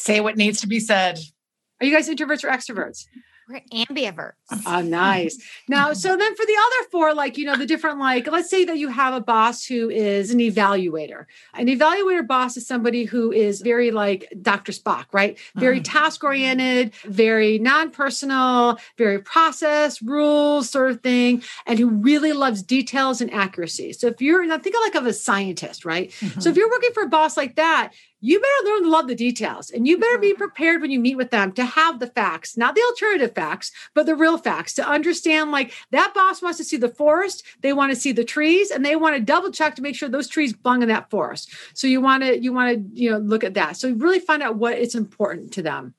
[0.00, 1.18] Say what needs to be said.
[1.80, 3.06] Are you guys introverts or extroverts?
[3.50, 4.32] We're ambiverts.
[4.64, 5.36] Oh, nice.
[5.68, 8.64] Now, so then for the other four, like, you know, the different, like, let's say
[8.64, 11.24] that you have a boss who is an evaluator.
[11.54, 14.70] An evaluator boss is somebody who is very like Dr.
[14.70, 15.36] Spock, right?
[15.56, 15.98] Very mm-hmm.
[15.98, 22.62] task oriented, very non personal, very process, rules sort of thing, and who really loves
[22.62, 23.92] details and accuracy.
[23.92, 26.10] So if you're, now think of like of a scientist, right?
[26.10, 26.40] Mm-hmm.
[26.40, 29.14] So if you're working for a boss like that, you better learn to love the
[29.14, 30.38] details and you better be mm-hmm.
[30.38, 34.06] prepared when you meet with them to have the facts, not the alternative facts, but
[34.06, 37.92] the real facts to understand like that boss wants to see the forest, they want
[37.92, 40.52] to see the trees, and they want to double check to make sure those trees
[40.52, 41.52] belong in that forest.
[41.74, 43.76] So you want to, you want to, you know, look at that.
[43.76, 45.94] So really find out what is important to them.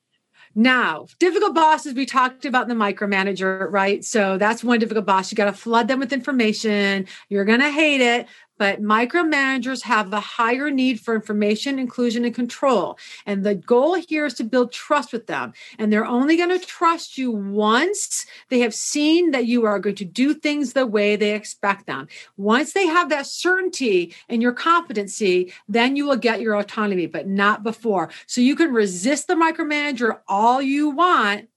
[0.54, 4.04] Now, difficult bosses, we talked about the micromanager, right?
[4.04, 5.32] So that's one difficult boss.
[5.32, 7.06] You got to flood them with information.
[7.30, 8.26] You're going to hate it,
[8.62, 12.96] but micromanagers have a higher need for information, inclusion, and control.
[13.26, 15.52] And the goal here is to build trust with them.
[15.80, 19.96] And they're only going to trust you once they have seen that you are going
[19.96, 22.06] to do things the way they expect them.
[22.36, 27.26] Once they have that certainty and your competency, then you will get your autonomy, but
[27.26, 28.10] not before.
[28.28, 31.48] So you can resist the micromanager all you want.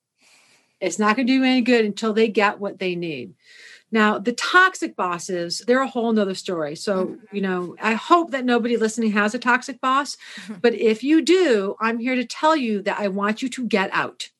[0.81, 3.35] It's not going to do any good until they get what they need.
[3.95, 6.75] Now, the toxic bosses, they're a whole nother story.
[6.75, 7.35] So, mm-hmm.
[7.35, 10.17] you know, I hope that nobody listening has a toxic boss.
[10.17, 10.55] Mm-hmm.
[10.61, 13.89] But if you do, I'm here to tell you that I want you to get
[13.93, 14.31] out.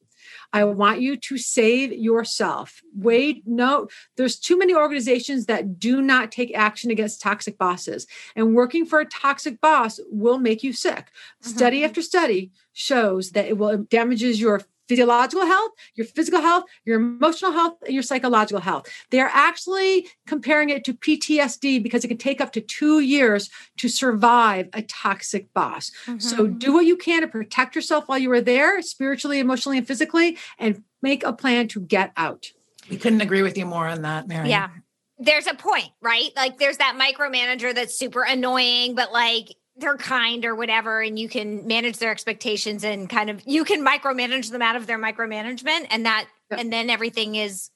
[0.51, 2.81] I want you to save yourself.
[2.97, 3.87] Wait, no,
[4.17, 8.07] there's too many organizations that do not take action against toxic bosses.
[8.35, 11.05] And working for a toxic boss will make you sick.
[11.05, 11.49] Mm-hmm.
[11.49, 16.65] Study after study shows that it will it damages your physiological health, your physical health,
[16.85, 18.87] your emotional health, and your psychological health.
[19.11, 23.89] They're actually comparing it to PTSD because it can take up to two years to
[23.89, 25.91] survive a toxic boss.
[26.05, 26.19] Mm-hmm.
[26.19, 29.87] So do what you can to protect yourself while you are there, spiritually, emotionally, and
[29.87, 32.51] physically, and make a plan to get out.
[32.89, 34.49] We couldn't agree with you more on that, Mary.
[34.49, 34.69] Yeah.
[35.17, 36.29] There's a point, right?
[36.35, 41.27] Like there's that micromanager that's super annoying, but like they're kind or whatever and you
[41.27, 45.87] can manage their expectations and kind of you can micromanage them out of their micromanagement
[45.89, 46.59] and that yep.
[46.59, 47.69] and then everything is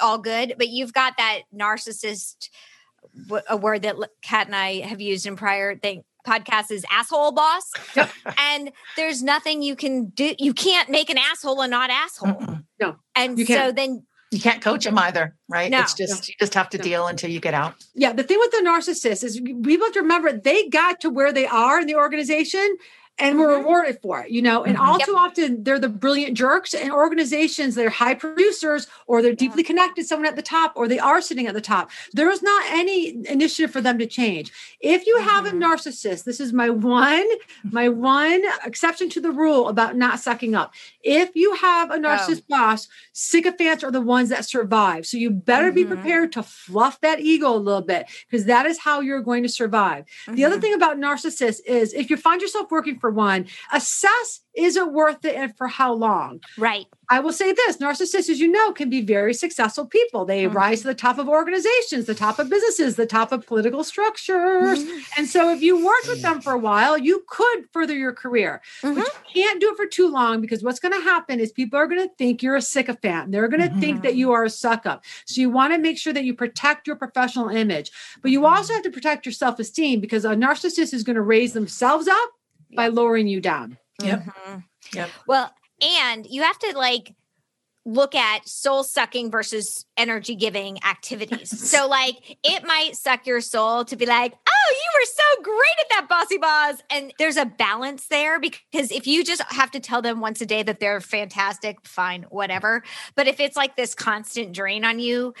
[0.00, 0.54] all good.
[0.58, 2.48] But you've got that narcissist
[3.48, 7.70] a word that kat and i have used in prior thing podcasts is asshole boss.
[8.38, 12.32] And there's nothing you can do you can't make an asshole a not asshole.
[12.32, 12.64] Mm-mm.
[12.80, 12.96] no.
[13.14, 15.70] And so then you can't coach them either, right?
[15.70, 16.26] No, it's just no.
[16.28, 16.84] you just have to no.
[16.84, 17.74] deal until you get out.
[17.94, 21.32] Yeah, the thing with the narcissist is we have to remember they got to where
[21.32, 22.76] they are in the organization
[23.18, 23.60] and we're mm-hmm.
[23.60, 24.64] rewarded for it, you know.
[24.64, 24.84] And mm-hmm.
[24.84, 25.06] all yep.
[25.06, 27.74] too often, they're the brilliant jerks and organizations.
[27.74, 29.68] They're high producers, or they're deeply yeah.
[29.68, 31.90] connected, someone at the top, or they are sitting at the top.
[32.12, 34.52] There is not any initiative for them to change.
[34.80, 35.28] If you mm-hmm.
[35.28, 35.62] have a mm-hmm.
[35.62, 37.26] narcissist, this is my one,
[37.62, 40.74] my one exception to the rule about not sucking up.
[41.02, 42.56] If you have a narcissist oh.
[42.56, 45.06] boss, sycophants are the ones that survive.
[45.06, 45.74] So you better mm-hmm.
[45.74, 49.44] be prepared to fluff that ego a little bit because that is how you're going
[49.44, 50.04] to survive.
[50.26, 50.62] The other mm-hmm.
[50.62, 55.24] thing about narcissists is if you find yourself working for one, assess is it worth
[55.24, 56.40] it and for how long?
[56.56, 56.86] Right.
[57.10, 60.24] I will say this narcissists, as you know, can be very successful people.
[60.24, 60.56] They mm-hmm.
[60.56, 64.82] rise to the top of organizations, the top of businesses, the top of political structures.
[64.82, 64.98] Mm-hmm.
[65.18, 68.62] And so, if you worked with them for a while, you could further your career.
[68.80, 68.94] Mm-hmm.
[68.94, 71.78] But you can't do it for too long because what's going to happen is people
[71.78, 73.32] are going to think you're a sycophant.
[73.32, 74.18] They're going to think that mm-hmm.
[74.18, 75.04] you are a suck up.
[75.26, 77.90] So, you want to make sure that you protect your professional image,
[78.22, 78.74] but you also mm-hmm.
[78.76, 82.30] have to protect your self esteem because a narcissist is going to raise themselves up
[82.74, 83.78] by lowering you down.
[84.02, 84.20] Yep.
[84.20, 84.58] Mm-hmm.
[84.94, 85.10] Yep.
[85.26, 87.14] Well, and you have to like
[87.86, 91.68] look at soul sucking versus energy giving activities.
[91.70, 95.80] so, like, it might suck your soul to be like, oh, you were so great
[95.80, 96.82] at that bossy boss.
[96.90, 100.46] And there's a balance there because if you just have to tell them once a
[100.46, 102.82] day that they're fantastic, fine, whatever.
[103.14, 105.34] But if it's like this constant drain on you,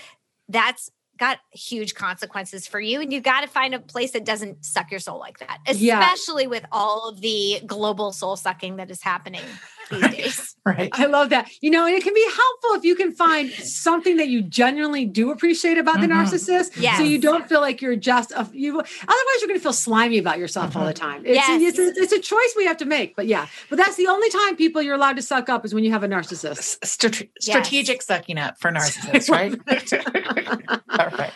[0.48, 4.64] that's got huge consequences for you and you got to find a place that doesn't
[4.64, 6.48] suck your soul like that especially yeah.
[6.48, 9.42] with all of the global soul sucking that is happening
[9.90, 10.16] these right.
[10.16, 13.12] days right i love that you know and it can be helpful if you can
[13.12, 16.08] find something that you genuinely do appreciate about mm-hmm.
[16.08, 16.96] the narcissist yes.
[16.96, 20.18] so you don't feel like you're just a you otherwise you're going to feel slimy
[20.18, 20.78] about yourself mm-hmm.
[20.78, 21.10] all the mm-hmm.
[21.10, 21.62] time it's, yes.
[21.62, 24.30] it's, it's, it's, a choice we have to make but yeah but that's the only
[24.30, 27.96] time people you're allowed to suck up is when you have a narcissist Strate- strategic
[27.96, 28.06] yes.
[28.06, 29.54] sucking up for narcissists right
[30.98, 31.32] All right.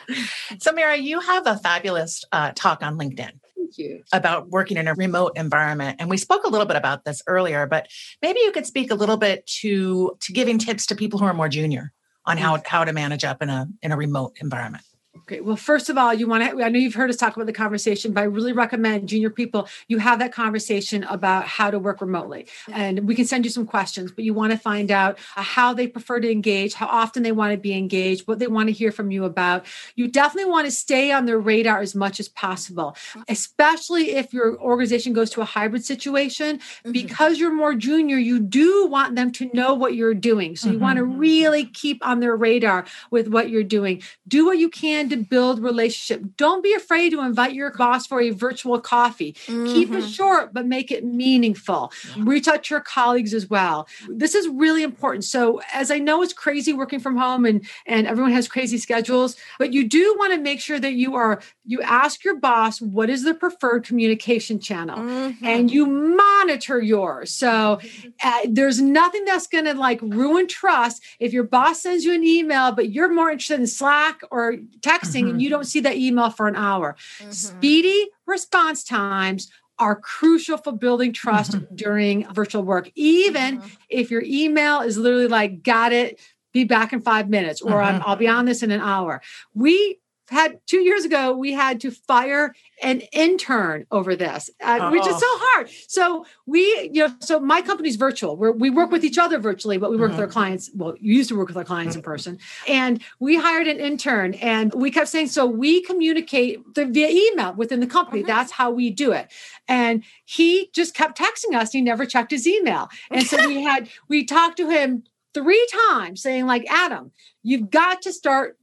[0.58, 3.32] So, Mary, you have a fabulous uh, talk on LinkedIn.
[3.68, 4.02] Thank you.
[4.12, 5.96] About working in a remote environment.
[5.98, 7.88] And we spoke a little bit about this earlier, but
[8.22, 11.34] maybe you could speak a little bit to to giving tips to people who are
[11.34, 11.92] more junior
[12.24, 12.40] on mm.
[12.40, 14.84] how, how to manage up in a in a remote environment.
[15.28, 15.42] Okay.
[15.42, 17.52] Well, first of all, you want to, I know you've heard us talk about the
[17.52, 22.00] conversation, but I really recommend junior people, you have that conversation about how to work
[22.00, 22.46] remotely.
[22.72, 25.86] And we can send you some questions, but you want to find out how they
[25.86, 28.90] prefer to engage, how often they want to be engaged, what they want to hear
[28.90, 29.66] from you about.
[29.96, 32.96] You definitely want to stay on their radar as much as possible,
[33.28, 36.56] especially if your organization goes to a hybrid situation.
[36.58, 36.92] Mm-hmm.
[36.92, 40.56] Because you're more junior, you do want them to know what you're doing.
[40.56, 40.82] So you mm-hmm.
[40.82, 44.02] want to really keep on their radar with what you're doing.
[44.26, 46.36] Do what you can to build relationship.
[46.36, 49.32] Don't be afraid to invite your boss for a virtual coffee.
[49.46, 49.66] Mm-hmm.
[49.66, 50.08] Keep it mm-hmm.
[50.08, 51.92] short, but make it meaningful.
[52.18, 53.88] Reach out to your colleagues as well.
[54.08, 55.24] This is really important.
[55.24, 59.36] So, as I know it's crazy working from home and and everyone has crazy schedules,
[59.58, 63.10] but you do want to make sure that you are you ask your boss what
[63.10, 65.44] is the preferred communication channel mm-hmm.
[65.44, 67.30] and you monitor yours.
[67.32, 67.80] So,
[68.22, 72.24] uh, there's nothing that's going to like ruin trust if your boss sends you an
[72.24, 75.30] email but you're more interested in Slack or text texting mm-hmm.
[75.30, 76.96] and you don't see that email for an hour.
[77.18, 77.30] Mm-hmm.
[77.30, 81.74] Speedy response times are crucial for building trust mm-hmm.
[81.74, 82.90] during virtual work.
[82.94, 83.68] Even mm-hmm.
[83.88, 86.20] if your email is literally like, got it,
[86.52, 88.02] be back in five minutes, or mm-hmm.
[88.04, 89.22] I'll be on this in an hour.
[89.54, 89.98] We
[90.30, 95.18] had two years ago, we had to fire an intern over this, uh, which is
[95.18, 95.70] so hard.
[95.88, 98.36] So we, you know, so my company's virtual.
[98.36, 100.16] We're, we work with each other virtually, but we work mm-hmm.
[100.16, 100.32] with our mm-hmm.
[100.32, 100.70] clients.
[100.74, 104.34] Well, you used to work with our clients in person, and we hired an intern,
[104.34, 108.20] and we kept saying, so we communicate via email within the company.
[108.20, 108.28] Mm-hmm.
[108.28, 109.32] That's how we do it.
[109.66, 111.72] And he just kept texting us.
[111.72, 116.22] He never checked his email, and so we had we talked to him three times,
[116.22, 117.12] saying like, Adam,
[117.42, 118.56] you've got to start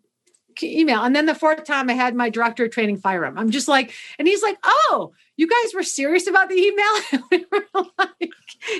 [0.64, 1.04] email.
[1.04, 3.38] And then the fourth time I had my director of training fire him.
[3.38, 7.24] I'm just like, and he's like, oh, you guys were serious about the email?
[7.32, 8.32] we were like,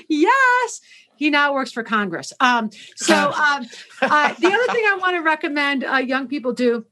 [0.08, 0.80] yes.
[1.16, 2.32] He now works for Congress.
[2.40, 3.66] Um, so um,
[4.02, 6.84] uh, the other thing I want to recommend uh, young people do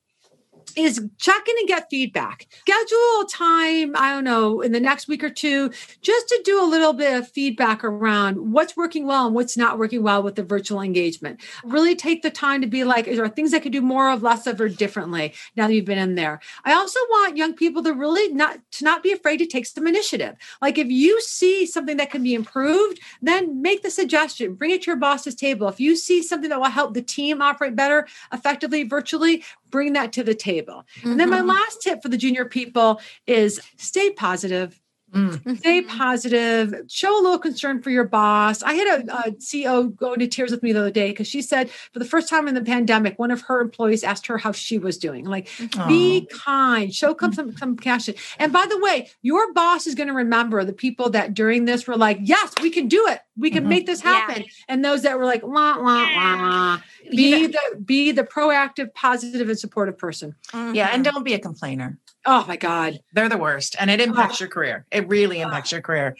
[0.76, 2.46] is check in and get feedback.
[2.60, 6.66] Schedule time, I don't know, in the next week or two, just to do a
[6.66, 10.42] little bit of feedback around what's working well and what's not working well with the
[10.42, 11.40] virtual engagement.
[11.64, 14.22] Really take the time to be like, is there things I could do more of,
[14.22, 16.40] less of, or differently now that you've been in there?
[16.64, 19.86] I also want young people to really not to not be afraid to take some
[19.86, 20.36] initiative.
[20.60, 24.82] Like if you see something that can be improved, then make the suggestion, bring it
[24.82, 25.68] to your boss's table.
[25.68, 30.12] If you see something that will help the team operate better effectively virtually, bring that
[30.12, 30.53] to the table.
[30.62, 31.10] Mm-hmm.
[31.10, 31.48] And then my mm-hmm.
[31.48, 34.80] last tip for the junior people is stay positive.
[35.14, 35.58] Mm.
[35.58, 36.74] Stay positive.
[36.88, 38.62] Show a little concern for your boss.
[38.62, 41.40] I had a, a CEO go into tears with me the other day because she
[41.40, 44.52] said for the first time in the pandemic, one of her employees asked her how
[44.52, 45.24] she was doing.
[45.24, 45.88] Like, Aww.
[45.88, 48.16] be kind, show some, some compassion.
[48.38, 51.86] And by the way, your boss is going to remember the people that during this
[51.86, 53.20] were like, yes, we can do it.
[53.36, 53.70] We can mm-hmm.
[53.70, 54.42] make this happen.
[54.42, 54.48] Yeah.
[54.68, 56.78] And those that were like, wah, wah, wah.
[57.10, 60.34] Be the be the proactive, positive, and supportive person.
[60.52, 60.74] Mm-hmm.
[60.74, 61.98] Yeah, and don't be a complainer.
[62.26, 62.98] Oh my God.
[63.12, 63.76] They're the worst.
[63.78, 64.44] And it impacts oh.
[64.44, 64.86] your career.
[64.90, 66.16] It really impacts your career.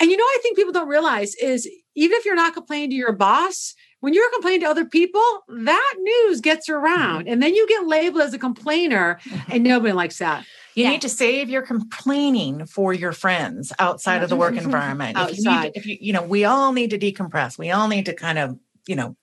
[0.00, 2.96] And you know, I think people don't realize is even if you're not complaining to
[2.96, 7.22] your boss, when you're complaining to other people, that news gets around.
[7.22, 7.32] Mm-hmm.
[7.32, 9.52] And then you get labeled as a complainer, mm-hmm.
[9.52, 10.44] and nobody likes that.
[10.74, 10.90] You Yeah.
[10.90, 15.18] need to save your complaining for your friends outside of the work environment.
[15.18, 15.74] If you, Outside.
[15.74, 17.58] to- if you, you know, we all need to decompress.
[17.58, 18.56] We all need to kind of,
[18.86, 19.16] you know,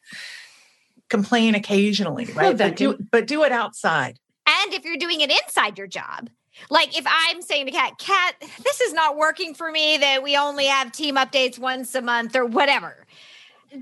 [1.10, 2.58] complain occasionally, right?
[2.58, 4.20] But do, but do it outside.
[4.66, 6.30] And if you're doing it inside your job,
[6.70, 10.38] like if I'm saying to Kat, Kat, this is not working for me that we
[10.38, 13.06] only have team updates once a month or whatever.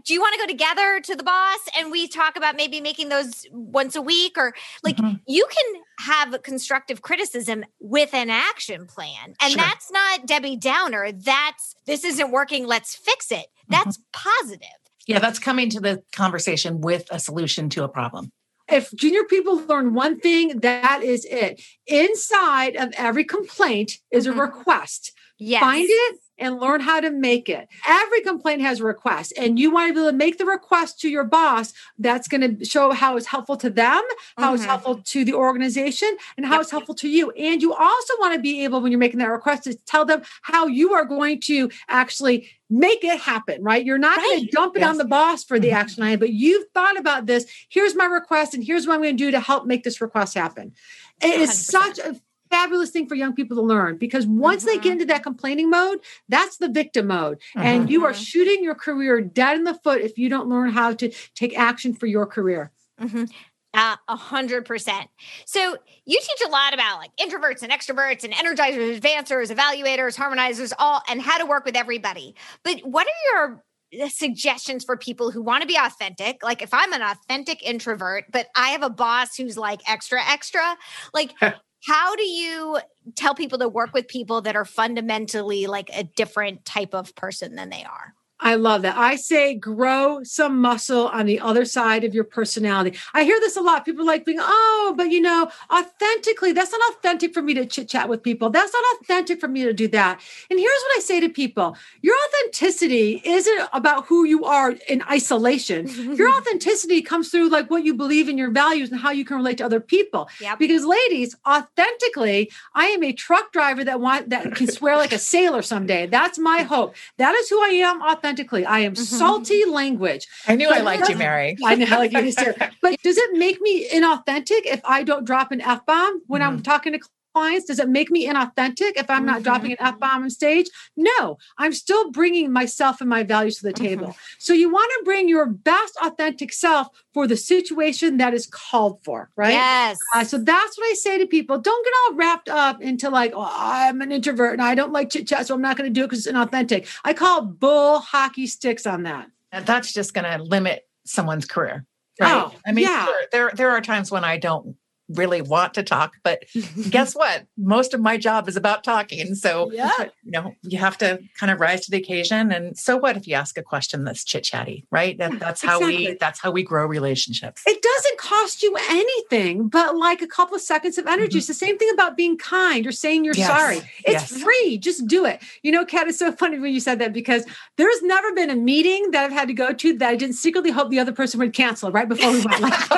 [0.05, 3.09] Do you want to go together to the boss and we talk about maybe making
[3.09, 5.19] those once a week or like Mhm.
[5.27, 9.36] you can have constructive criticism with an action plan.
[9.39, 9.61] And Sure.
[9.61, 11.11] that's not Debbie Downer.
[11.11, 13.45] That's this isn't working, let's fix it.
[13.67, 14.67] That's positive.
[15.05, 18.31] Yeah, that's coming to the conversation with a solution to a problem.
[18.70, 21.61] If junior people learn one thing, that is it.
[21.88, 24.39] Inside of every complaint is a mm-hmm.
[24.39, 25.11] request.
[25.38, 25.61] Yes.
[25.61, 27.68] Find it and learn how to make it.
[27.88, 31.00] Every complaint has a request, and you want to be able to make the request
[31.02, 31.74] to your boss.
[31.98, 34.04] That's going to show how it's helpful to them,
[34.38, 34.68] how it's Mhm.
[34.68, 36.62] helpful to the organization, and how Yep.
[36.62, 37.32] it's helpful to you.
[37.32, 40.22] And you also want to be able, when you're making that request, to tell them
[40.41, 43.86] how you are going to actually make it happen, right?
[43.86, 45.74] You're not going to dump it on the boss for the Mhm.
[45.76, 47.46] action item, but you've thought about this.
[47.70, 50.34] Here's my request, and here's what I'm going to do to help make this request
[50.34, 50.74] happen.
[51.22, 51.96] It is 100%.
[51.96, 52.20] such a
[52.54, 54.82] fabulous thing for young people to learn because once they Mhm.
[54.84, 55.99] get into that complaining mode,
[56.30, 57.41] that's the victim mode.
[57.56, 58.26] And you are Mhm.
[58.26, 61.93] shooting your career dead in the foot if you don't learn how to take action
[61.95, 62.72] for your career.
[63.01, 63.32] Mhm.
[63.74, 65.10] Uh, A hundred percent.
[65.45, 70.74] So you teach a lot about like introverts and extroverts and energizers, advancers, evaluators, harmonizers,
[70.78, 72.36] all and how to work with everybody.
[72.64, 73.64] But what are your
[73.99, 76.43] uh, suggestions for people who want to be authentic?
[76.43, 80.78] Like if I'm an authentic introvert, but I have a boss who's like extra, extra,
[81.16, 81.32] like
[81.86, 82.79] how do you
[83.15, 87.55] tell people to work with people that are fundamentally like a different type of person
[87.55, 88.13] than they are?
[88.44, 88.98] I love that.
[88.98, 92.98] I say grow some muscle on the other side of your personality.
[93.14, 93.86] I hear this a lot.
[93.86, 97.88] People like being, oh, but you know, authentically, that's not authentic for me to chit
[97.88, 98.50] chat with people.
[98.50, 100.20] That's not authentic for me to do that.
[100.50, 105.02] And here's what I say to people your authenticity isn't about who you are in
[105.04, 105.88] isolation.
[105.88, 106.14] Mm-hmm.
[106.14, 109.38] Your authenticity comes through like what you believe in your values and how you can
[109.38, 110.28] relate to other people.
[110.41, 110.60] Yep.
[110.60, 115.20] Because ladies, authentically, I am a truck driver that want that can swear like a
[115.20, 116.08] sailor someday.
[116.08, 116.96] That's my hope.
[117.18, 118.32] That is who I am authentically.
[118.39, 118.97] I am Mhm.
[118.97, 120.27] salty language.
[120.47, 121.57] I knew I liked you, Mary.
[121.63, 122.53] I know, like you too.
[122.81, 126.61] But does it make me inauthentic if I don't drop an F bomb when I'm
[126.61, 126.99] talking to
[127.34, 127.65] clients?
[127.65, 129.43] Does it make me inauthentic if I'm not Mhm.
[129.43, 130.67] dropping an F bomb on stage?
[130.95, 134.15] No, I'm still bringing myself and my values to the table.
[134.39, 138.99] So you want to bring your best authentic self for the situation that is called
[139.03, 139.51] for, right?
[139.53, 139.97] Yes.
[140.15, 141.59] Uh, so that's what I say to people.
[141.59, 145.09] Don't get all wrapped up into like, oh, I'm an introvert and I don't like
[145.09, 146.88] chit chat, so I'm not going to do it because it's inauthentic.
[147.03, 149.29] I call bull hockey sticks on that.
[149.51, 151.86] And that's just going to limit someone's career.
[152.19, 152.31] Right.
[152.31, 153.05] Oh, I mean, yeah.
[153.05, 154.75] sure, there there are times when I don't
[155.16, 156.43] really want to talk, but
[156.89, 157.45] guess what?
[157.57, 159.36] Most of my job is about talking.
[159.36, 159.91] So Yeah.
[160.24, 162.51] you know, you have to kind of rise to the occasion.
[162.51, 165.18] And so what if you ask a question that's chit chatty, right?
[165.18, 167.61] That, Yeah, that's how we, that's how we grow relationships.
[167.66, 171.30] It doesn't cost you anything but like a couple of seconds of energy.
[171.30, 171.38] Mm-hmm.
[171.39, 173.78] It's the same thing about being kind or saying you're Yes, sorry.
[174.05, 174.41] It's yes.
[174.41, 174.78] free.
[174.78, 175.41] Just do it.
[175.64, 177.45] You know, Kat, it's so funny when you said that because
[177.78, 180.72] there's never been a meeting that I've had to go to that I didn't secretly
[180.72, 182.61] hope the other person would cancel right before we went.
[182.61, 182.74] Like,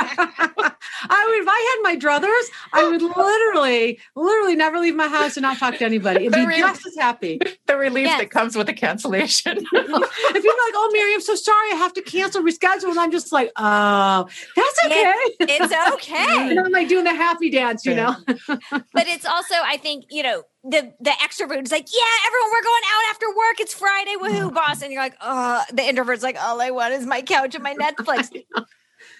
[1.07, 5.35] I would, if I had my druthers, I would literally, literally never leave my house
[5.37, 7.39] and not talk to anybody and The be re- just as happy.
[7.67, 8.19] The relief Yes.
[8.21, 9.57] that comes with a cancellation.
[9.57, 13.11] if you're like, oh, Mary, I'm so sorry, I have to cancel, reschedule, and I'm
[13.11, 15.13] just like, oh, that's okay.
[15.39, 16.49] It's okay.
[16.51, 18.15] and I'm like doing the happy dance, you Yeah.
[18.27, 18.57] know.
[18.93, 22.63] but it's also i think you know the the extrovert is like yeah everyone we're
[22.63, 26.37] going out after work it's friday woohoo boss and you're like oh the introvert's like
[26.41, 28.29] all i want is my couch and my netflix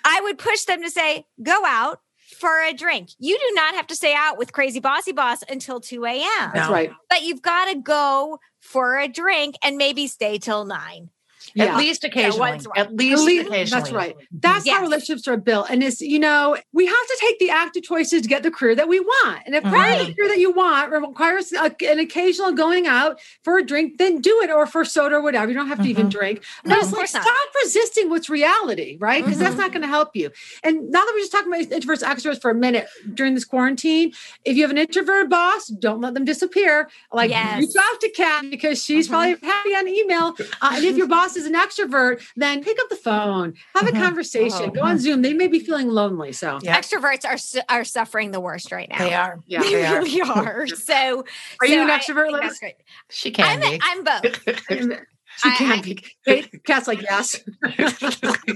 [0.03, 1.99] i would push them to say go out
[2.35, 3.09] for a drink.
[3.19, 6.69] You do not have to stay out with crazy bossy boss until 2 a.m That's
[6.69, 6.91] right.
[7.09, 11.09] but you've got to go for a drink and maybe stay till 9
[11.55, 11.65] Yeah.
[11.65, 12.39] At least occasionally.
[12.51, 12.77] once a while.
[12.85, 13.81] At least, At least- occasionally.
[13.81, 14.15] that's right.
[14.31, 14.75] That's Yes.
[14.75, 15.67] how relationships are built.
[15.69, 18.75] And it's, you know, we have to take the active choices to get the career
[18.75, 19.39] that we want.
[19.45, 20.05] And if Right.
[20.07, 24.19] the career that you want requires a, an occasional going out for a drink, then
[24.19, 25.47] do it or for soda or whatever.
[25.49, 26.11] You don't have to even Mhm.
[26.11, 26.41] drink.
[26.65, 27.23] No, But of it's like, course not.
[27.23, 29.23] stop resisting what's reality, right?
[29.23, 29.59] Because that's Mhm.
[29.59, 30.31] not going to help you.
[30.63, 34.11] And now that we're just talking about introverts, extroverts for a minute during this quarantine,
[34.43, 36.89] if you have an introvert boss, don't let them disappear.
[37.13, 37.59] Like Yes.
[37.59, 39.11] reach out to Kat because she's Mhm.
[39.11, 40.35] probably happy on email.
[40.61, 43.89] Uh, and if your boss is an extrovert, then pick up the phone, have Mhm.
[43.89, 45.21] a conversation, Oh, go on Zoom.
[45.21, 46.31] They may be feeling lonely.
[46.31, 46.79] So Yeah.
[46.79, 49.39] extroverts are su- are suffering the worst right now They are.
[49.47, 49.61] Yeah.
[49.61, 49.93] they they are.
[50.01, 51.23] really are so
[51.61, 52.41] Are you an I- I extrovert, Liz?
[52.41, 52.75] that's great.
[53.09, 53.75] She can I'm, be.
[53.75, 54.99] a, I'm both
[55.43, 56.03] she I- can I- be.
[56.25, 57.39] Hey, Kat's like, yes.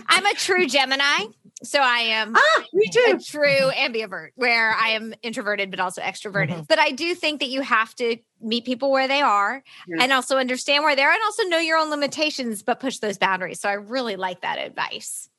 [0.07, 1.25] I'm a true Gemini.
[1.61, 3.15] So I am ah, me too.
[3.15, 6.51] a true ambivert where I am introverted but also extroverted.
[6.51, 6.61] Mm-hmm.
[6.69, 10.01] But I do think that you have to meet people where they are yeah.
[10.01, 13.17] and also understand where they are and also know your own limitations but push those
[13.17, 13.59] boundaries.
[13.59, 15.29] So I really like that advice.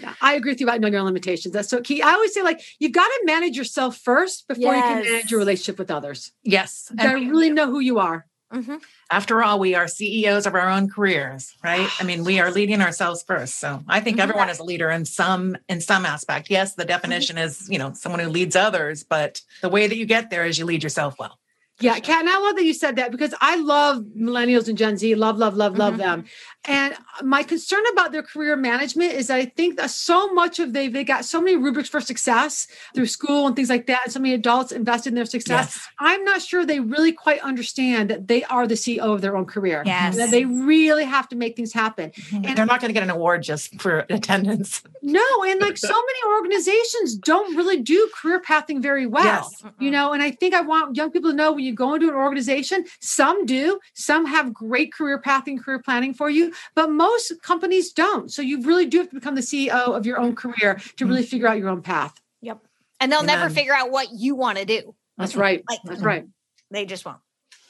[0.00, 1.52] Yeah, I agree with you about knowing your limitations.
[1.52, 2.02] That's so key.
[2.02, 4.76] I always say, like, you've got to manage yourself first before yes.
[4.76, 6.32] you can manage your relationship with others.
[6.42, 6.88] Yes.
[6.90, 8.26] You got to really know who you are.
[8.52, 8.76] Mm-hmm.
[9.10, 11.88] After all, we are CEOs of our own careers, right?
[12.00, 13.60] I mean, we are leading ourselves first.
[13.60, 14.22] So I think mm-hmm.
[14.22, 16.50] everyone is a leader in some in some aspect.
[16.50, 16.88] Yes, the mm-hmm.
[16.88, 17.46] definition mm-hmm.
[17.46, 20.58] is, you know, someone who leads others, but the way that you get there is
[20.58, 21.38] you lead yourself well.
[21.80, 24.96] Yeah, Kat, and I love that you said that because I love millennials and Gen
[24.96, 26.00] Z, love, love, love, love mm-hmm.
[26.00, 26.24] them.
[26.64, 30.72] And my concern about their career management is that I think that so much of
[30.72, 34.12] they they got so many rubrics for success through school and things like that, and
[34.12, 35.76] so many adults invested in their success.
[35.76, 35.88] Yes.
[35.98, 39.46] I'm not sure they really quite understand that they are the CEO of their own
[39.46, 39.82] career.
[39.86, 40.16] Yes.
[40.16, 42.10] That they really have to make things happen.
[42.10, 42.44] Mm-hmm.
[42.44, 44.82] And they're not going to get an award just for attendance.
[45.00, 49.24] No, and like so many organizations don't really do career pathing very well.
[49.24, 49.64] Yes.
[49.78, 52.08] You know, and I think I want young people to know when you go into
[52.08, 57.42] an organization, some do, some have great career pathing, career planning for you but most
[57.42, 58.32] companies don't.
[58.32, 61.22] So you really do have to become the CEO of your own career to really
[61.22, 61.28] mm-hmm.
[61.28, 62.14] figure out your own path.
[62.42, 62.60] Yep.
[63.00, 63.38] And they'll Amen.
[63.38, 64.94] never figure out what you want to do.
[65.16, 65.64] That's right.
[65.68, 66.26] Like, That's right.
[66.70, 67.18] They just won't.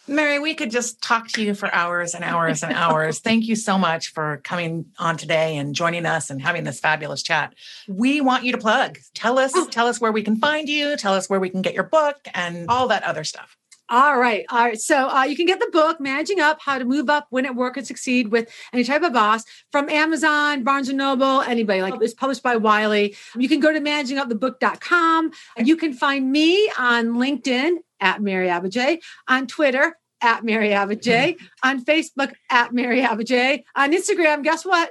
[0.08, 3.18] Mary, we could just talk to you for hours and hours and hours.
[3.20, 7.22] Thank you so much for coming on today and joining us and having this fabulous
[7.22, 7.54] chat.
[7.86, 8.98] We want you to plug.
[9.12, 9.66] Tell us, oh.
[9.66, 12.16] tell us where we can find you, tell us where we can get your book
[12.32, 13.57] and all that other stuff.
[13.90, 14.44] All right.
[14.50, 14.80] All right.
[14.80, 17.54] So uh, you can get the book, Managing Up How to Move Up, Win at
[17.54, 21.80] Work, and Succeed with Any Type of Boss from Amazon, Barnes and Noble, anybody.
[21.80, 23.16] Like it's published by Wiley.
[23.36, 25.30] You can go to managingupthebook.com.
[25.64, 31.84] You can find me on LinkedIn at Mary Abbajay, on Twitter at Mary Abbajay, on
[31.84, 34.90] Facebook at Mary Abbajay, on Instagram, guess what?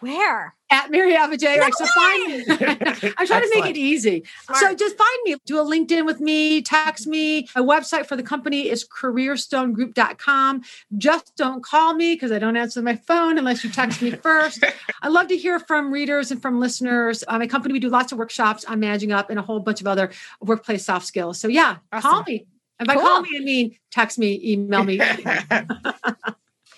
[0.00, 0.54] Where?
[0.72, 1.58] At Mary Abbajay.
[1.58, 3.12] No so find me.
[3.18, 4.22] I'm trying to make it easy.
[4.44, 4.60] Smart.
[4.60, 5.36] So just find me.
[5.44, 7.48] Do a LinkedIn with me, text me.
[7.56, 10.62] My website for the company is careerstonegroup.com.
[10.96, 14.62] Just don't call me because I don't answer my phone unless you text me first.
[15.02, 17.24] I love to hear from readers and from listeners.
[17.26, 19.80] Um, my company, we do lots of workshops on managing up and a whole bunch
[19.80, 21.40] of other workplace soft skills.
[21.40, 22.10] So yeah, awesome.
[22.10, 22.46] call me.
[22.78, 23.02] And by cool.
[23.02, 25.00] call me, I mean text me, email me.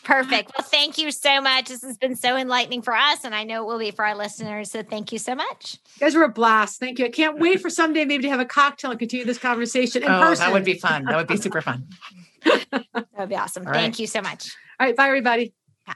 [0.04, 0.52] Perfect.
[0.56, 1.68] Well, thank you so much.
[1.68, 4.16] This has been so enlightening for us, and I know it will be for our
[4.16, 4.70] listeners.
[4.70, 5.78] So thank you so much.
[5.94, 6.80] You guys were a blast.
[6.80, 7.04] Thank you.
[7.04, 10.10] I can't wait for someday maybe to have a cocktail and continue this conversation in
[10.10, 10.46] oh, person.
[10.46, 11.04] That would be fun.
[11.04, 11.86] That would be super fun.
[12.44, 13.66] that would be awesome.
[13.66, 13.98] All thank right.
[14.00, 14.50] you so much.
[14.80, 14.96] All right.
[14.96, 15.54] Bye, everybody.
[15.86, 15.94] Bye.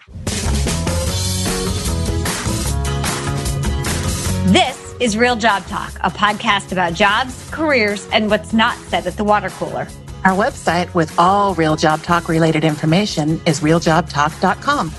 [4.53, 9.17] This is Real Job Talk, a podcast about jobs, careers, and what's not said at
[9.17, 9.89] the water cooler.
[10.27, 14.93] Our website with all Real Job Talk related information is realjobtalk.com.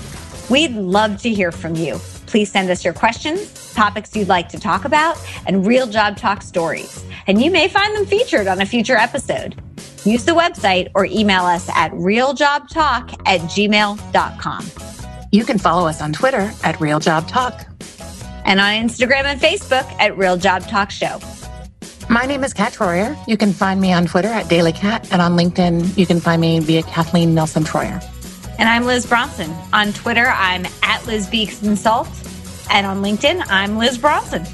[0.48, 1.96] We'd love to hear from you.
[2.24, 6.40] Please send us your questions, topics you'd like to talk about, and Real Job Talk
[6.40, 7.04] stories.
[7.26, 9.60] And you may find them featured on a future episode.
[10.02, 14.66] Use the website or email us at realjobtalk at gmail.com.
[15.30, 17.66] You can follow us on Twitter at Real Job Talk.
[18.46, 21.20] And on Instagram and Facebook at Real Job Talk Show.
[22.10, 23.14] My name is Kat Troyer.
[23.28, 26.40] You can find me on Twitter at Daily Cat, and on LinkedIn, you can find
[26.40, 28.02] me via Kathleen Nelson Troyer.
[28.58, 29.54] And I'm Liz Bronson.
[29.74, 32.08] On Twitter, I'm at Liz Beeks Salt,
[32.70, 34.46] and on LinkedIn, I'm Liz Bronson.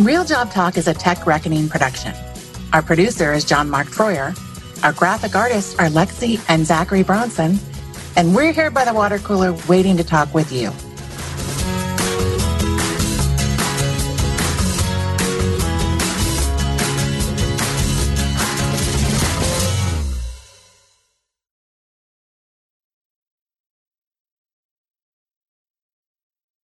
[0.00, 2.14] Real Job Talk is a TechReckoning production.
[2.72, 4.34] Our producer is John Mark Troyer.
[4.82, 7.58] Our graphic artists are Lexi and Zachary Bronson.
[8.16, 10.72] And we're here by the water cooler waiting to talk with you.